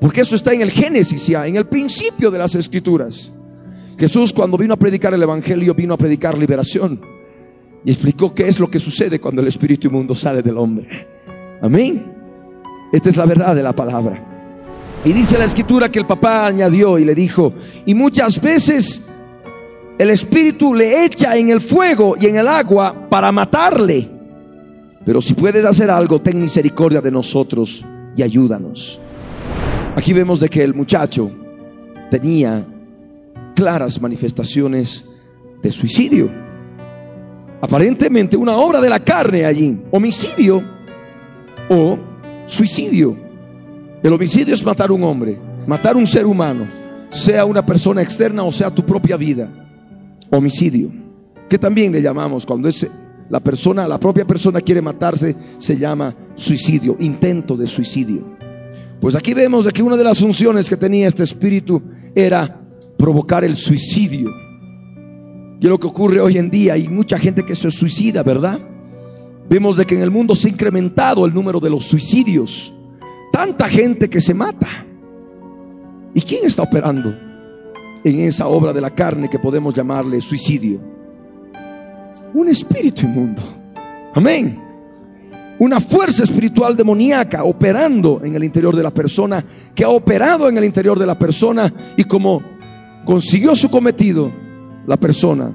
[0.00, 3.30] Porque eso está en el Génesis ya, en el principio de las escrituras.
[3.98, 7.00] Jesús cuando vino a predicar el Evangelio vino a predicar liberación
[7.84, 11.06] y explicó qué es lo que sucede cuando el espíritu inmundo sale del hombre.
[11.60, 12.12] Amén.
[12.92, 14.22] Esta es la verdad de la palabra.
[15.04, 17.54] Y dice la escritura que el papá añadió y le dijo,
[17.84, 19.06] y muchas veces
[19.98, 24.08] el espíritu le echa en el fuego y en el agua para matarle.
[25.04, 27.84] Pero si puedes hacer algo, ten misericordia de nosotros
[28.16, 29.00] y ayúdanos.
[29.96, 31.30] Aquí vemos de que el muchacho
[32.10, 32.64] tenía
[33.54, 35.04] claras manifestaciones
[35.62, 36.30] de suicidio.
[37.62, 40.60] Aparentemente una obra de la carne allí, homicidio
[41.70, 41.96] o
[42.44, 43.16] suicidio.
[44.02, 46.66] El homicidio es matar un hombre, matar un ser humano,
[47.08, 49.48] sea una persona externa o sea tu propia vida.
[50.28, 50.90] Homicidio,
[51.48, 52.84] que también le llamamos cuando es
[53.30, 58.24] la persona, la propia persona quiere matarse, se llama suicidio, intento de suicidio.
[59.00, 61.80] Pues aquí vemos que una de las funciones que tenía este espíritu
[62.12, 62.60] era
[62.96, 64.30] provocar el suicidio.
[65.62, 66.72] Y lo que ocurre hoy en día.
[66.72, 68.58] Hay mucha gente que se suicida, ¿verdad?
[69.48, 72.74] Vemos de que en el mundo se ha incrementado el número de los suicidios.
[73.32, 74.66] Tanta gente que se mata.
[76.14, 77.14] ¿Y quién está operando
[78.02, 80.80] en esa obra de la carne que podemos llamarle suicidio?
[82.34, 83.42] Un espíritu inmundo.
[84.14, 84.60] Amén.
[85.60, 89.44] Una fuerza espiritual demoníaca operando en el interior de la persona,
[89.76, 92.42] que ha operado en el interior de la persona y como
[93.04, 94.42] consiguió su cometido,
[94.86, 95.52] la persona,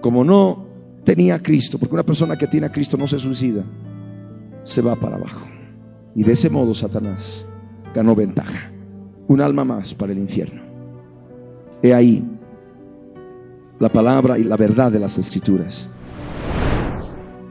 [0.00, 0.66] como no
[1.04, 3.64] tenía a Cristo, porque una persona que tiene a Cristo no se suicida,
[4.64, 5.46] se va para abajo.
[6.14, 7.46] Y de ese modo Satanás
[7.94, 8.70] ganó ventaja.
[9.28, 10.62] Un alma más para el infierno.
[11.82, 12.24] He ahí
[13.78, 15.88] la palabra y la verdad de las escrituras.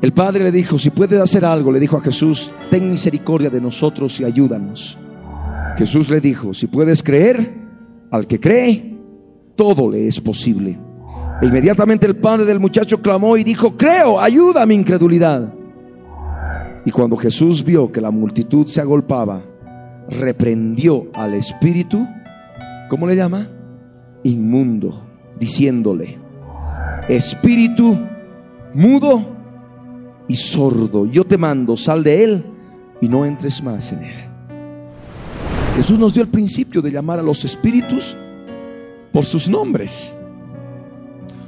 [0.02, 3.62] El Padre le dijo, si puedes hacer algo, le dijo a Jesús, ten misericordia de
[3.62, 4.98] nosotros y ayúdanos.
[5.78, 7.54] Jesús le dijo, si puedes creer,
[8.12, 8.98] al que cree,
[9.56, 10.78] todo le es posible.
[11.42, 15.54] E inmediatamente el padre del muchacho clamó y dijo, creo, ayuda a mi incredulidad.
[16.86, 19.42] Y cuando Jesús vio que la multitud se agolpaba,
[20.08, 22.08] reprendió al espíritu,
[22.90, 23.48] ¿cómo le llama?
[24.24, 25.04] Inmundo,
[25.40, 26.18] diciéndole,
[27.10, 27.98] espíritu
[28.74, 29.26] mudo
[30.28, 32.46] y sordo, yo te mando, sal de él
[33.02, 34.16] y no entres más en él.
[35.76, 38.16] Jesús nos dio el principio de llamar a los espíritus
[39.12, 40.16] por sus nombres,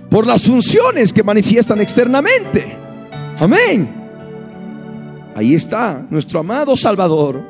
[0.09, 2.75] por las funciones que manifiestan externamente.
[3.39, 3.89] Amén.
[5.35, 7.41] Ahí está nuestro amado Salvador,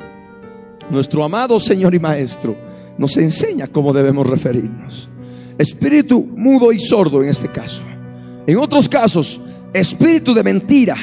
[0.90, 2.56] nuestro amado Señor y Maestro,
[2.98, 5.08] nos enseña cómo debemos referirnos.
[5.56, 7.82] Espíritu mudo y sordo en este caso.
[8.46, 9.40] En otros casos,
[9.72, 10.96] espíritu de mentira.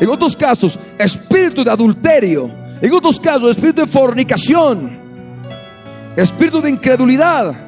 [0.00, 2.50] En otros casos, espíritu de adulterio.
[2.80, 4.98] En otros casos, espíritu de fornicación.
[6.16, 7.63] Espíritu de incredulidad.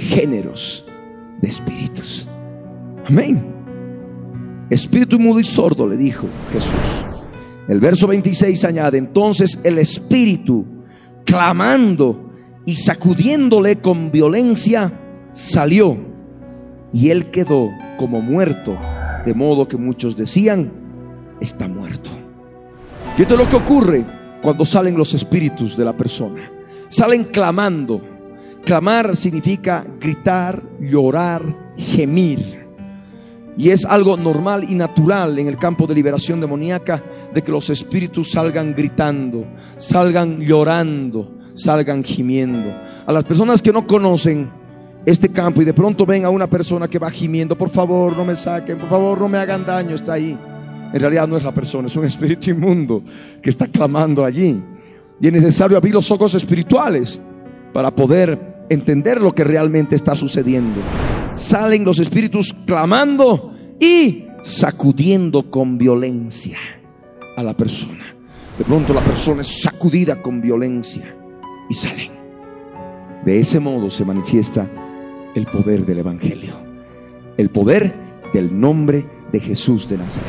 [0.00, 0.84] Géneros
[1.40, 2.28] de espíritus.
[3.06, 3.44] Amén.
[4.70, 7.04] Espíritu mudo y sordo, le dijo Jesús.
[7.68, 10.64] El verso 26 añade, entonces el espíritu,
[11.24, 12.32] clamando
[12.64, 14.92] y sacudiéndole con violencia,
[15.32, 15.96] salió
[16.92, 18.76] y él quedó como muerto,
[19.24, 20.72] de modo que muchos decían,
[21.40, 22.10] está muerto.
[23.16, 24.06] Y esto es lo que ocurre
[24.42, 26.50] cuando salen los espíritus de la persona.
[26.88, 28.00] Salen clamando.
[28.64, 31.42] Clamar significa gritar, llorar,
[31.76, 32.60] gemir.
[33.56, 37.02] Y es algo normal y natural en el campo de liberación demoníaca
[37.32, 39.44] de que los espíritus salgan gritando,
[39.76, 42.72] salgan llorando, salgan gimiendo.
[43.06, 44.50] A las personas que no conocen
[45.04, 48.24] este campo y de pronto ven a una persona que va gimiendo, por favor no
[48.24, 50.38] me saquen, por favor no me hagan daño, está ahí.
[50.92, 53.02] En realidad no es la persona, es un espíritu inmundo
[53.42, 54.62] que está clamando allí.
[55.20, 57.20] Y es necesario abrir los ojos espirituales
[57.72, 60.80] para poder entender lo que realmente está sucediendo.
[61.36, 66.56] Salen los espíritus clamando y sacudiendo con violencia
[67.36, 68.14] a la persona.
[68.56, 71.14] De pronto la persona es sacudida con violencia
[71.68, 72.10] y salen.
[73.24, 74.66] De ese modo se manifiesta
[75.34, 76.54] el poder del Evangelio,
[77.36, 77.94] el poder
[78.32, 80.28] del nombre de Jesús de Nazaret.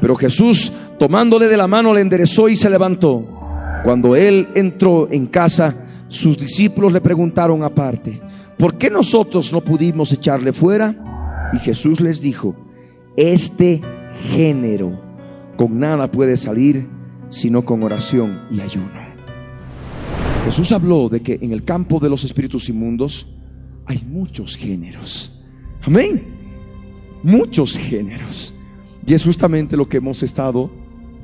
[0.00, 3.24] Pero Jesús, tomándole de la mano, le enderezó y se levantó.
[3.84, 5.74] Cuando él entró en casa,
[6.12, 8.20] sus discípulos le preguntaron aparte,
[8.58, 11.50] ¿por qué nosotros no pudimos echarle fuera?
[11.54, 12.54] Y Jesús les dijo,
[13.16, 13.80] este
[14.30, 15.00] género
[15.56, 16.86] con nada puede salir
[17.30, 18.90] sino con oración y ayuno.
[20.44, 23.26] Jesús habló de que en el campo de los espíritus inmundos
[23.86, 25.42] hay muchos géneros.
[25.80, 26.22] Amén.
[27.22, 28.52] Muchos géneros.
[29.06, 30.70] Y es justamente lo que hemos estado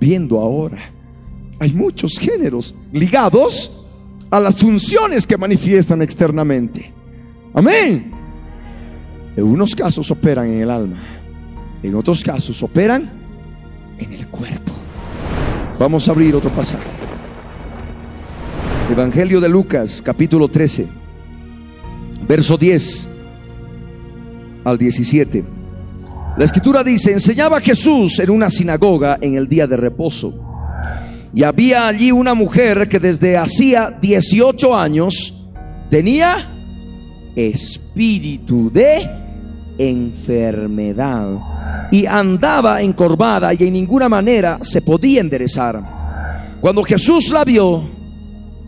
[0.01, 0.93] viendo ahora.
[1.59, 3.78] Hay muchos géneros ligados
[4.31, 6.93] a las funciones que manifiestan externamente.
[7.55, 8.13] Amén.
[9.37, 11.01] En unos casos operan en el alma,
[11.83, 13.11] en otros casos operan
[13.99, 14.73] en el cuerpo.
[15.79, 16.89] Vamos a abrir otro pasaje.
[18.91, 20.87] Evangelio de Lucas, capítulo 13,
[22.27, 23.09] verso 10
[24.65, 25.45] al 17.
[26.37, 30.48] La escritura dice, enseñaba Jesús en una sinagoga en el día de reposo.
[31.35, 35.49] Y había allí una mujer que desde hacía 18 años
[35.91, 36.37] tenía
[37.37, 39.09] espíritu de
[39.79, 41.29] enfermedad
[41.91, 45.83] y andaba encorvada y en ninguna manera se podía enderezar.
[46.61, 47.83] Cuando Jesús la vio,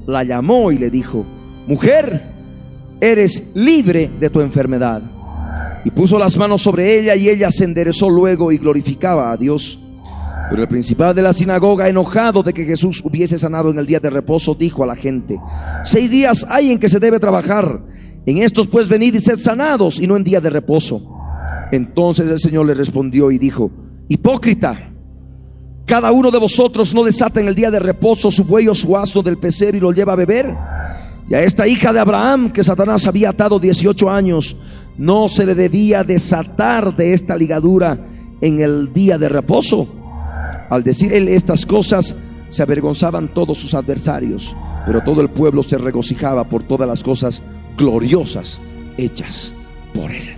[0.07, 1.25] la llamó y le dijo,
[1.67, 2.23] mujer,
[3.01, 5.03] eres libre de tu enfermedad.
[5.85, 9.79] Y puso las manos sobre ella y ella se enderezó luego y glorificaba a Dios.
[10.51, 14.01] Pero el principal de la sinagoga, enojado de que Jesús hubiese sanado en el día
[14.01, 15.39] de reposo, dijo a la gente,
[15.85, 17.81] seis días hay en que se debe trabajar.
[18.27, 21.01] En estos pues venid y sed sanados y no en día de reposo.
[21.71, 23.71] Entonces el Señor le respondió y dijo,
[24.09, 24.91] hipócrita,
[25.87, 28.97] cada uno de vosotros no desata en el día de reposo su buey o su
[28.97, 30.53] asno del pecero y lo lleva a beber.
[31.29, 34.57] Y a esta hija de Abraham que Satanás había atado 18 años,
[34.99, 38.05] no se le debía desatar de esta ligadura
[38.41, 40.00] en el día de reposo.
[40.71, 42.17] Al decir él estas cosas,
[42.49, 44.57] se avergonzaban todos sus adversarios,
[44.87, 47.43] pero todo el pueblo se regocijaba por todas las cosas
[47.77, 48.61] gloriosas
[48.97, 49.53] hechas
[49.93, 50.37] por él.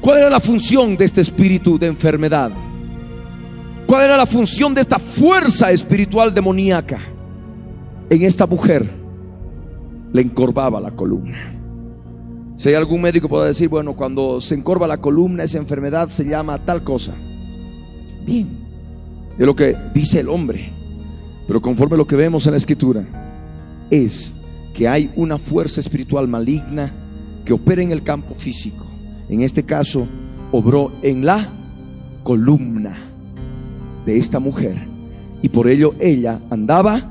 [0.00, 2.50] ¿Cuál era la función de este espíritu de enfermedad?
[3.86, 6.98] ¿Cuál era la función de esta fuerza espiritual demoníaca?
[8.10, 8.90] En esta mujer
[10.12, 11.54] le encorvaba la columna.
[12.56, 16.24] Si hay algún médico puede decir, bueno, cuando se encorva la columna, esa enfermedad se
[16.24, 17.12] llama tal cosa.
[18.24, 18.48] Bien,
[19.38, 20.70] es lo que dice el hombre.
[21.46, 23.04] Pero conforme lo que vemos en la escritura,
[23.90, 24.32] es
[24.74, 26.92] que hay una fuerza espiritual maligna
[27.44, 28.86] que opera en el campo físico.
[29.28, 30.06] En este caso,
[30.50, 31.48] obró en la
[32.22, 32.98] columna
[34.06, 34.76] de esta mujer
[35.42, 37.10] y por ello ella andaba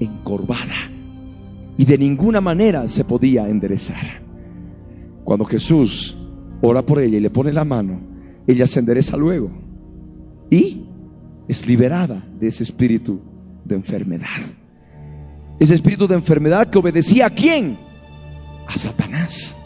[0.00, 0.90] encorvada
[1.76, 4.22] y de ninguna manera se podía enderezar.
[5.24, 6.16] Cuando Jesús
[6.62, 8.00] ora por ella y le pone la mano,
[8.46, 9.65] ella se endereza luego
[10.50, 10.84] y
[11.48, 13.20] es liberada de ese espíritu
[13.64, 14.26] de enfermedad.
[15.58, 17.78] Ese espíritu de enfermedad que obedecía a quién?
[18.66, 19.56] A Satanás.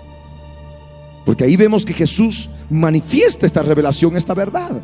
[1.24, 4.80] Porque ahí vemos que Jesús manifiesta esta revelación, esta verdad.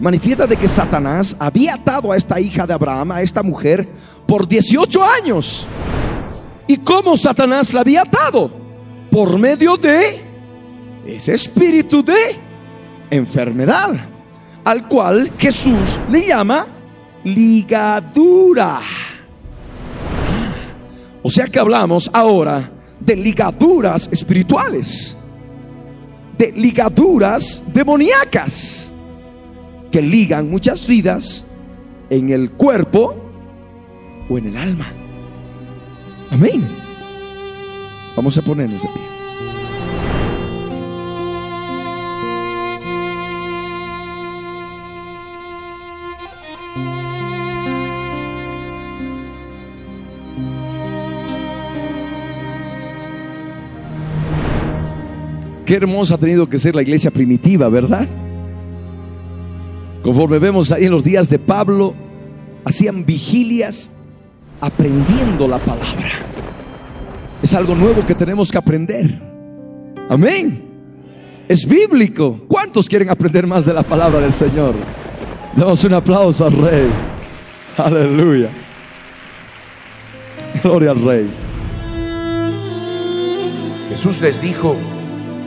[0.00, 3.88] Manifiesta de que Satanás había atado a esta hija de Abraham, a esta mujer,
[4.26, 5.66] por 18 años.
[6.66, 8.50] ¿Y cómo Satanás la había atado?
[9.10, 10.20] Por medio de
[11.06, 12.36] ese espíritu de
[13.10, 14.11] enfermedad,
[14.64, 16.66] al cual Jesús le llama
[17.24, 18.80] ligadura.
[21.22, 25.16] O sea que hablamos ahora de ligaduras espirituales,
[26.36, 28.90] de ligaduras demoníacas
[29.90, 31.44] que ligan muchas vidas
[32.10, 33.14] en el cuerpo
[34.28, 34.86] o en el alma.
[36.30, 36.66] Amén.
[38.16, 39.11] Vamos a ponernos de pie.
[55.64, 58.06] Qué hermosa ha tenido que ser la iglesia primitiva, ¿verdad?
[60.02, 61.94] Conforme vemos ahí en los días de Pablo,
[62.64, 63.90] hacían vigilias
[64.60, 66.10] aprendiendo la palabra.
[67.42, 69.20] Es algo nuevo que tenemos que aprender.
[70.08, 70.62] Amén.
[71.48, 72.40] Es bíblico.
[72.48, 74.74] ¿Cuántos quieren aprender más de la palabra del Señor?
[75.56, 76.90] Damos un aplauso al Rey.
[77.76, 78.48] Aleluya.
[80.62, 81.30] Gloria al Rey.
[83.88, 84.76] Jesús les dijo,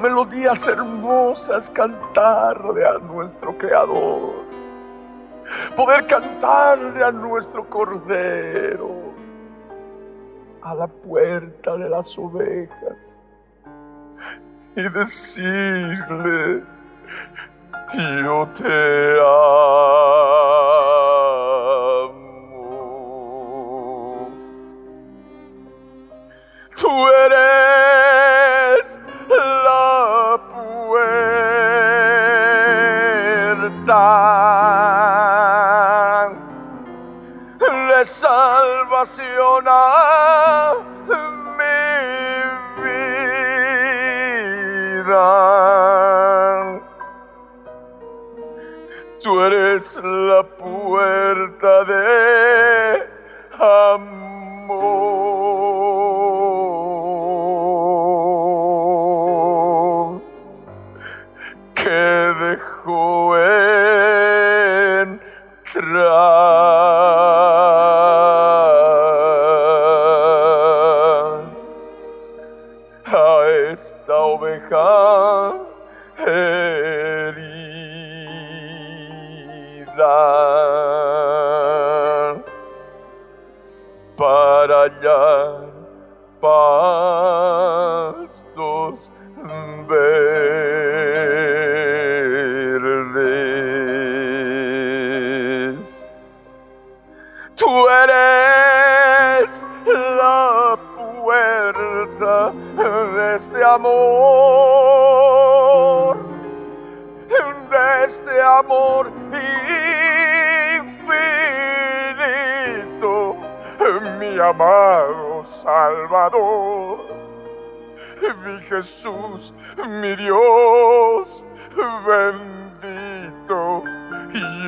[0.00, 4.44] Melodías hermosas cantarle a nuestro Creador,
[5.76, 9.12] poder cantarle a nuestro Cordero,
[10.62, 13.20] a la puerta de las ovejas
[14.76, 16.62] y decirle,
[17.94, 20.47] yo te amo.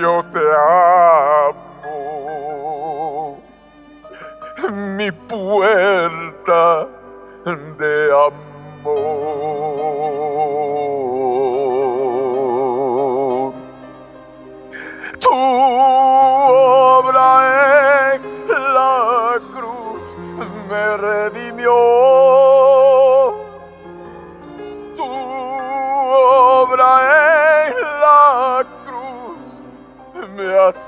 [0.01, 0.80] Yo te amo,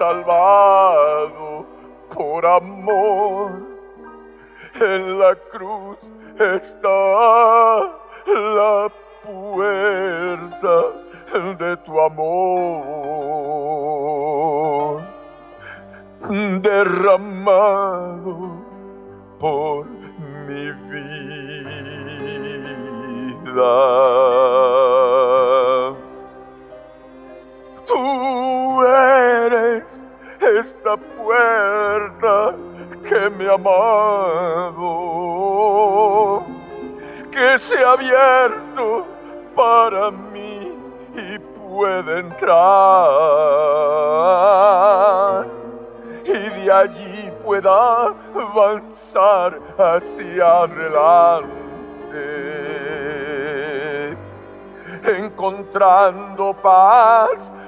[0.00, 0.21] me
[37.92, 39.06] abierto
[39.54, 40.72] para mí
[41.14, 42.66] y puede entrar.
[46.24, 51.50] Y de allí pueda avanzar hacia adelante,
[55.04, 57.61] encontrando pastos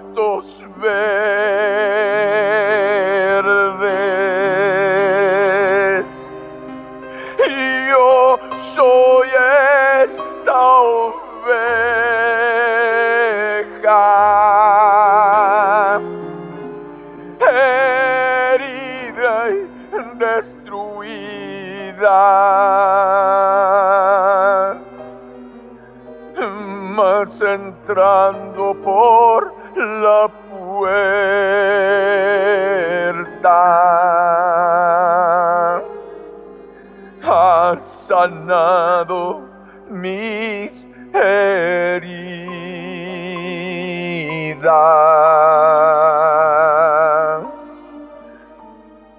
[38.24, 39.42] sanado
[39.90, 42.14] mis heridas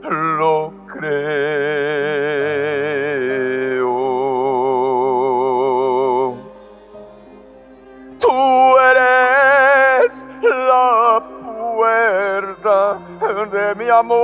[0.01, 1.80] lo creo.
[13.75, 14.21] Mi amor,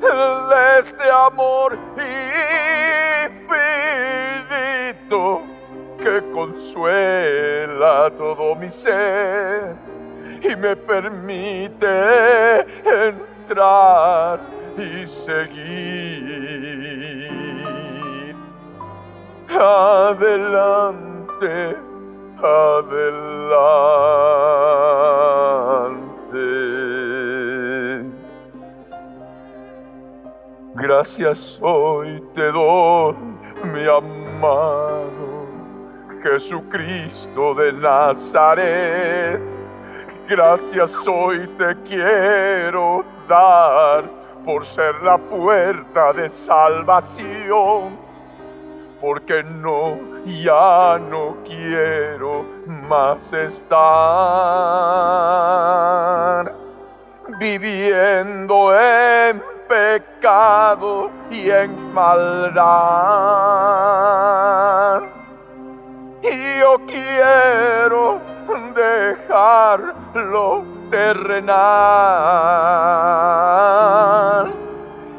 [0.00, 1.76] de este amor
[4.48, 5.42] infinito
[6.00, 9.76] que consuela todo mi ser
[10.42, 11.86] y me permite
[12.84, 14.40] entrar
[14.76, 16.48] y seguir
[19.50, 20.96] adelante,
[22.42, 23.88] adelante.
[30.80, 33.16] Gracias hoy te doy,
[33.64, 35.48] mi amado
[36.22, 39.40] Jesucristo de Nazaret.
[40.28, 44.08] Gracias hoy te quiero dar
[44.44, 47.98] por ser la puerta de salvación
[49.00, 53.74] porque no, ya no quiero más estar
[57.40, 62.62] viviendo en pecado y en maldad.
[66.22, 68.20] Y yo quiero
[68.74, 71.58] dejarlo terrenal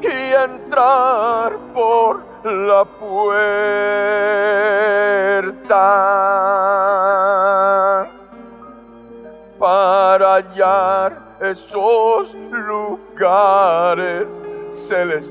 [0.02, 3.30] y entrar por la puerta
[9.60, 14.28] para hallar esos lugares
[14.70, 15.30] celestiales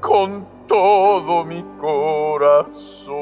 [0.00, 3.18] con todo mi corazón.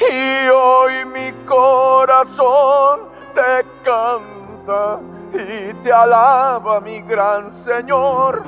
[0.00, 5.00] Y hoy mi corazón te canta
[5.32, 8.42] y te alaba, mi gran Señor,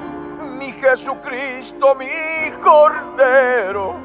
[0.59, 3.98] mi Jesucristo, mi Cordero,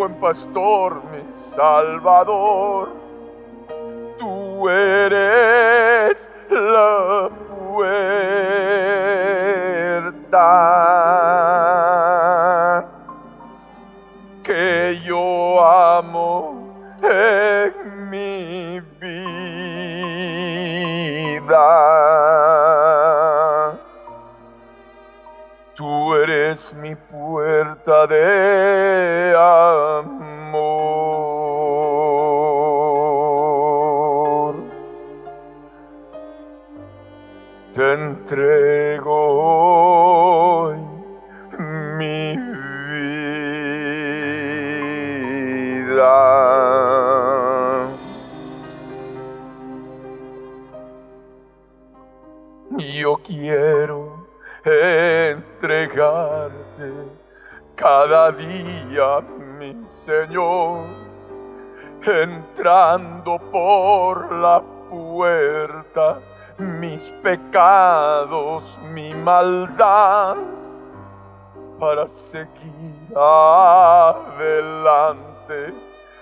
[0.00, 2.88] buen pastor, mi Salvador.
[4.18, 8.06] Tú eres la puerta
[14.42, 19.50] que yo amo en mi vida.
[25.74, 29.19] Tú eres mi puerta de
[38.30, 39.10] entrego
[39.42, 40.78] hoy
[41.98, 43.02] mi vida.
[52.78, 54.28] Yo quiero
[54.64, 56.52] entregarte
[57.74, 59.20] cada día,
[59.58, 60.86] mi Señor,
[62.04, 66.29] entrando por la puerta
[66.60, 70.36] mis pecados, mi maldad,
[71.78, 74.30] para seguir adelante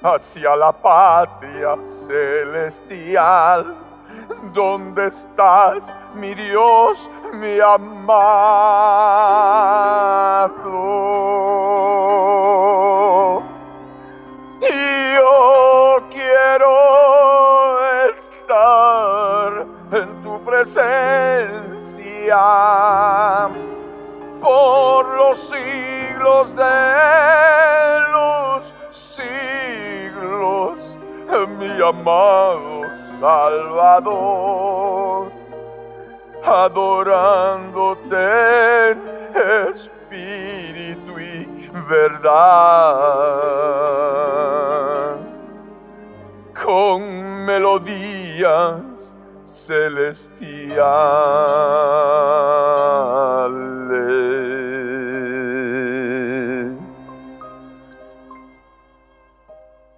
[0.02, 3.76] hacia la patria celestial.
[4.54, 8.08] ¿Dónde estás, mi Dios, mi amado?
[24.40, 26.64] Por los siglos de
[28.12, 30.76] los siglos,
[31.58, 32.82] mi amado
[33.20, 34.52] Salvador,
[36.44, 38.16] adorándote
[38.90, 38.98] en
[39.70, 42.28] espíritu y verdad,
[46.54, 47.00] con
[47.44, 48.87] melodías
[49.48, 50.78] celestiales.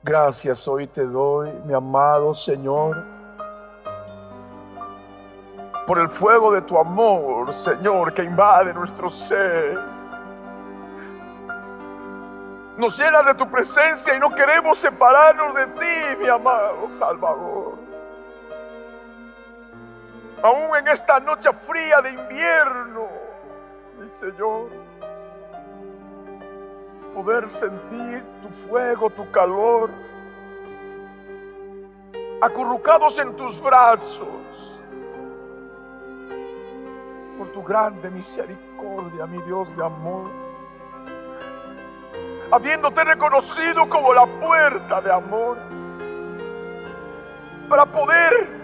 [0.03, 3.05] Gracias hoy te doy, mi amado Señor,
[5.87, 9.79] por el fuego de tu amor, Señor, que invade nuestro ser.
[12.77, 17.90] Nos llenas de tu presencia y no queremos separarnos de ti, mi amado Salvador.
[20.43, 23.09] Aún en esta noche fría de invierno,
[23.99, 24.71] mi Señor,
[27.15, 29.91] poder sentir tu fuego, tu calor,
[32.41, 34.81] acurrucados en tus brazos,
[37.37, 40.31] por tu grande misericordia, mi Dios de amor,
[42.51, 45.59] habiéndote reconocido como la puerta de amor,
[47.69, 48.60] para poder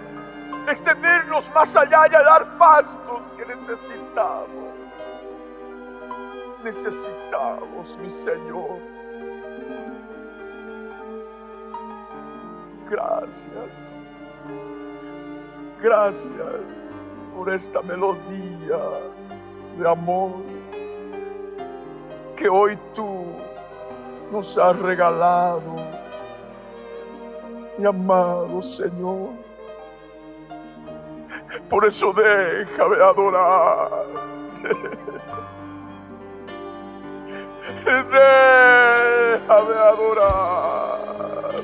[0.72, 4.74] extendernos más allá y a dar pastos que necesitamos.
[6.64, 8.78] Necesitamos, mi Señor.
[12.88, 14.06] Gracias.
[15.82, 16.94] Gracias
[17.36, 18.78] por esta melodía
[19.78, 20.42] de amor
[22.36, 23.24] que hoy tú
[24.32, 25.76] nos has regalado,
[27.78, 29.45] mi amado Señor.
[31.68, 34.06] Por eso déjame adorarte.
[37.84, 41.62] Déjame adorarte.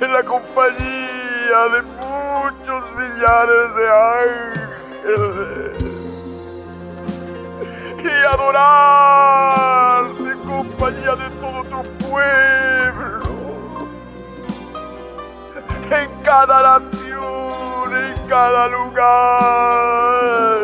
[0.00, 3.88] En la compañía de muchos millares de
[5.10, 5.84] ángeles.
[8.02, 13.20] Y adorarte en compañía de todo tu pueblo
[15.90, 16.99] en cada nación,
[18.30, 20.62] cada lugar,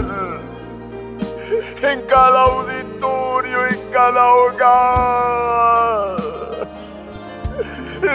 [1.83, 6.17] en cada auditorio, en cada hogar,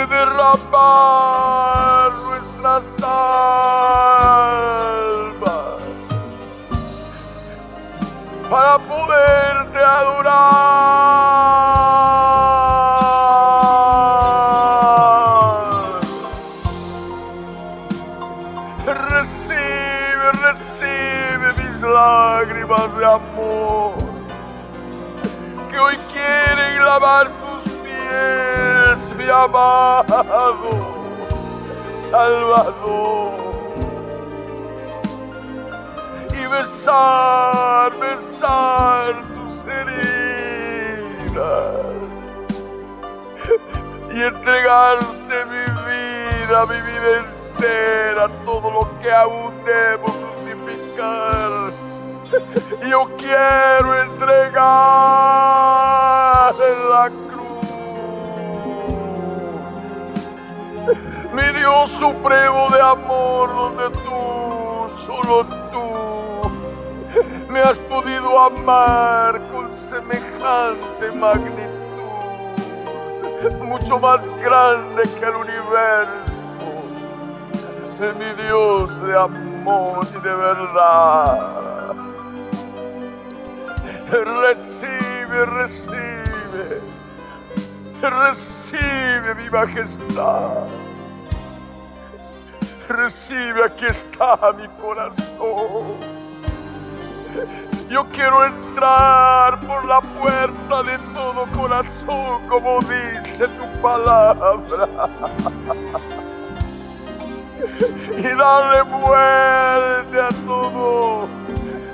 [0.10, 0.92] derramar
[2.24, 3.52] nuestras almas
[8.50, 11.31] para poderte adorar.
[29.32, 30.92] Amado
[31.98, 33.32] Salvador.
[36.34, 40.72] Y besar, besar tus heridas
[44.14, 51.72] y entregarte mi vida, mi vida entera, todo lo que aún debo crucificar.
[52.90, 55.81] Yo quiero entregar
[61.34, 66.42] Mi Dios supremo de amor, donde tú, solo tú,
[67.50, 71.82] me has podido amar con semejante magnitud
[73.50, 76.32] mucho más grande que el universo.
[78.18, 81.96] Mi Dios de amor y de verdad.
[84.10, 86.82] Recibe, recibe,
[88.02, 90.91] recibe mi majestad.
[92.92, 95.98] Recibe, aquí está mi corazón.
[97.90, 104.88] Yo quiero entrar por la puerta de todo corazón, como dice tu palabra.
[108.18, 111.28] Y darle muerte a todo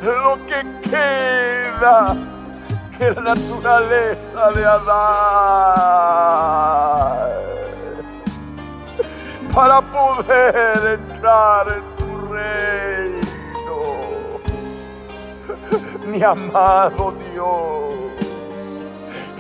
[0.02, 2.16] lo que queda
[2.98, 4.88] que la naturaleza de Adán
[9.58, 13.80] para poder entrar en tu reino.
[16.06, 18.14] Mi amado Dios,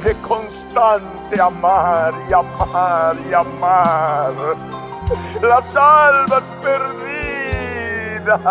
[0.03, 4.33] de constante amar y amar y amar
[5.39, 8.41] las almas perdidas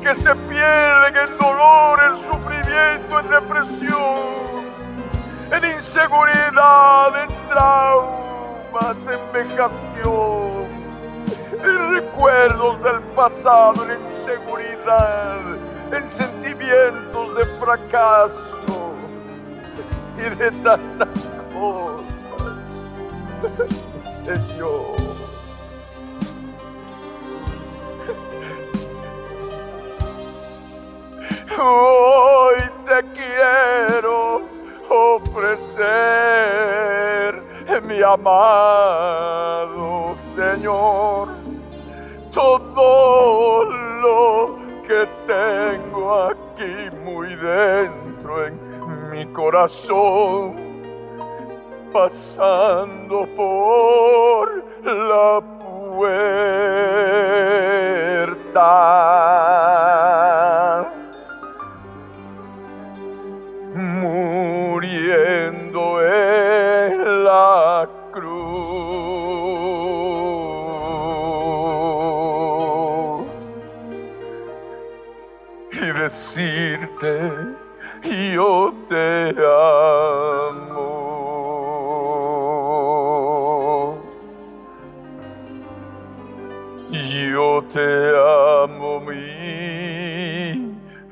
[0.00, 4.64] que se pierden en dolor, en sufrimiento, en depresión,
[5.52, 8.19] en inseguridad, en traumas,
[8.72, 10.68] en vejación,
[11.52, 15.40] en recuerdos del pasado, en inseguridad,
[15.92, 18.94] en sentimientos de fracaso
[20.16, 22.04] y de tantas cosas.
[24.24, 24.94] Señor.
[31.62, 34.42] Hoy te quiero
[34.88, 35.90] ofrecer,
[37.82, 39.80] mi amado
[40.16, 41.28] Señor,
[42.32, 48.58] todo lo que tengo aquí muy dentro en
[49.10, 50.54] mi corazón,
[51.92, 56.30] pasando por la puerta.
[63.80, 68.30] Muriendo en la cruz
[75.72, 77.32] y decirte
[78.02, 80.90] yo te amo.
[87.32, 88.12] Yo te
[88.64, 90.09] amo, mi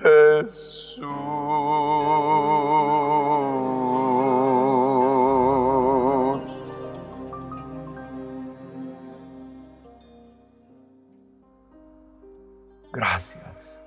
[0.00, 1.06] Jesús.
[12.92, 13.82] Gracias.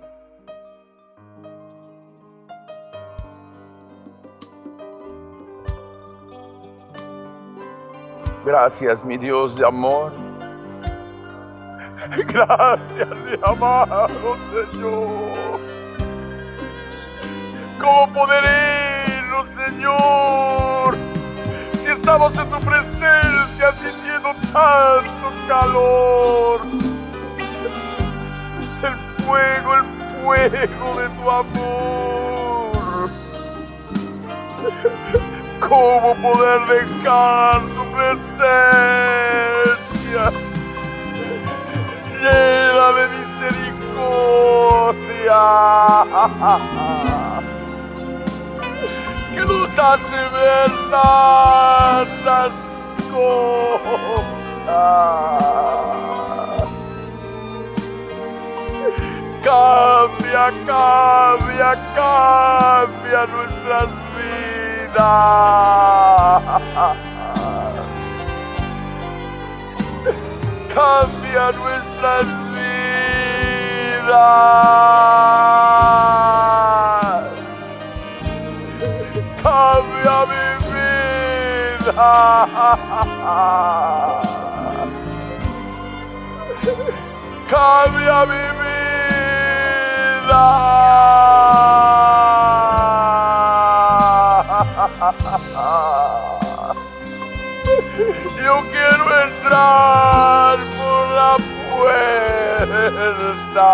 [8.45, 10.11] Gracias, mi Dios de amor.
[12.27, 14.37] Gracias, mi amado
[14.71, 15.30] Señor.
[17.81, 18.45] ¿Cómo poder
[19.17, 20.95] irnos, Señor?
[21.73, 26.61] Si estamos en tu presencia sintiendo tanto calor.
[28.83, 29.83] El fuego, el
[30.21, 33.09] fuego de tu amor.
[35.59, 38.71] ¿Cómo poder dejar tu presencia?
[42.21, 45.41] llena de misericordia,
[49.41, 52.51] que nos hace ver tantas
[53.11, 54.21] cosas.
[59.43, 64.41] Cambia, cambia, cambia nuestras vidas.
[70.73, 73.01] cambia nuestras vidas.
[87.47, 90.47] Cambia mi vida.
[98.43, 101.33] Yo quiero entrar por la
[101.69, 103.69] puerta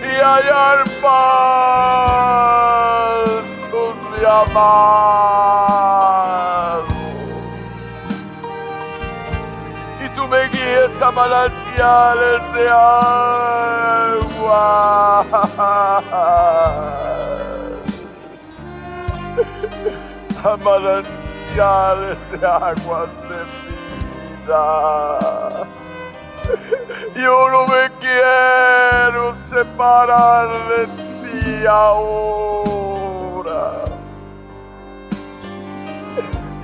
[0.00, 2.61] y hallar paz
[10.00, 14.02] Y tú me guíes a manantiales de agua
[20.44, 23.38] a manantiales de aguas de
[24.42, 24.64] vida.
[27.14, 32.41] Yo no me quiero separar de ti ahora.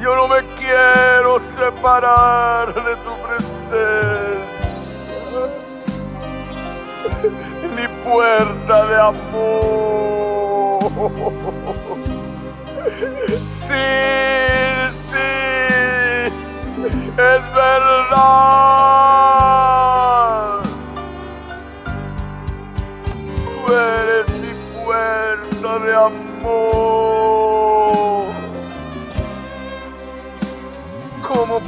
[0.08, 4.38] Yo no me quiero separar de tu presencia.
[7.76, 10.78] Mi puerta de amor.
[13.46, 13.74] Sí,
[15.10, 15.28] sí,
[17.18, 19.27] es verdad.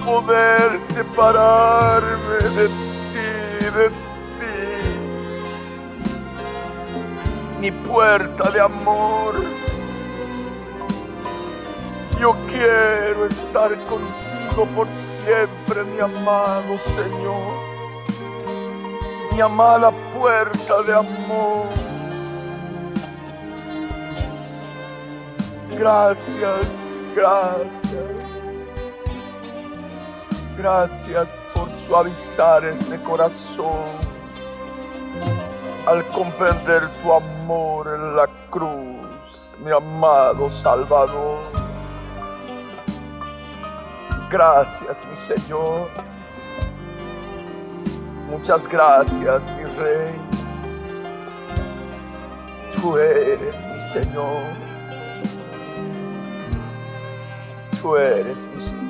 [0.05, 4.91] Poder separarme de ti, de ti?
[7.61, 9.35] Mi puerta de amor.
[12.19, 14.87] Yo quiero estar contigo por
[15.25, 17.71] siempre, mi amado Señor.
[19.33, 21.69] Mi amada puerta de amor.
[25.79, 26.67] Gracias,
[27.15, 28.30] gracias.
[30.61, 33.97] Gracias por suavizar este corazón
[35.87, 41.39] al comprender tu amor en la cruz, mi amado Salvador.
[44.31, 45.89] Gracias, mi Señor.
[48.29, 50.21] Muchas gracias, mi Rey.
[52.77, 54.43] Tú eres mi Señor.
[57.81, 58.90] Tú eres mi Señor.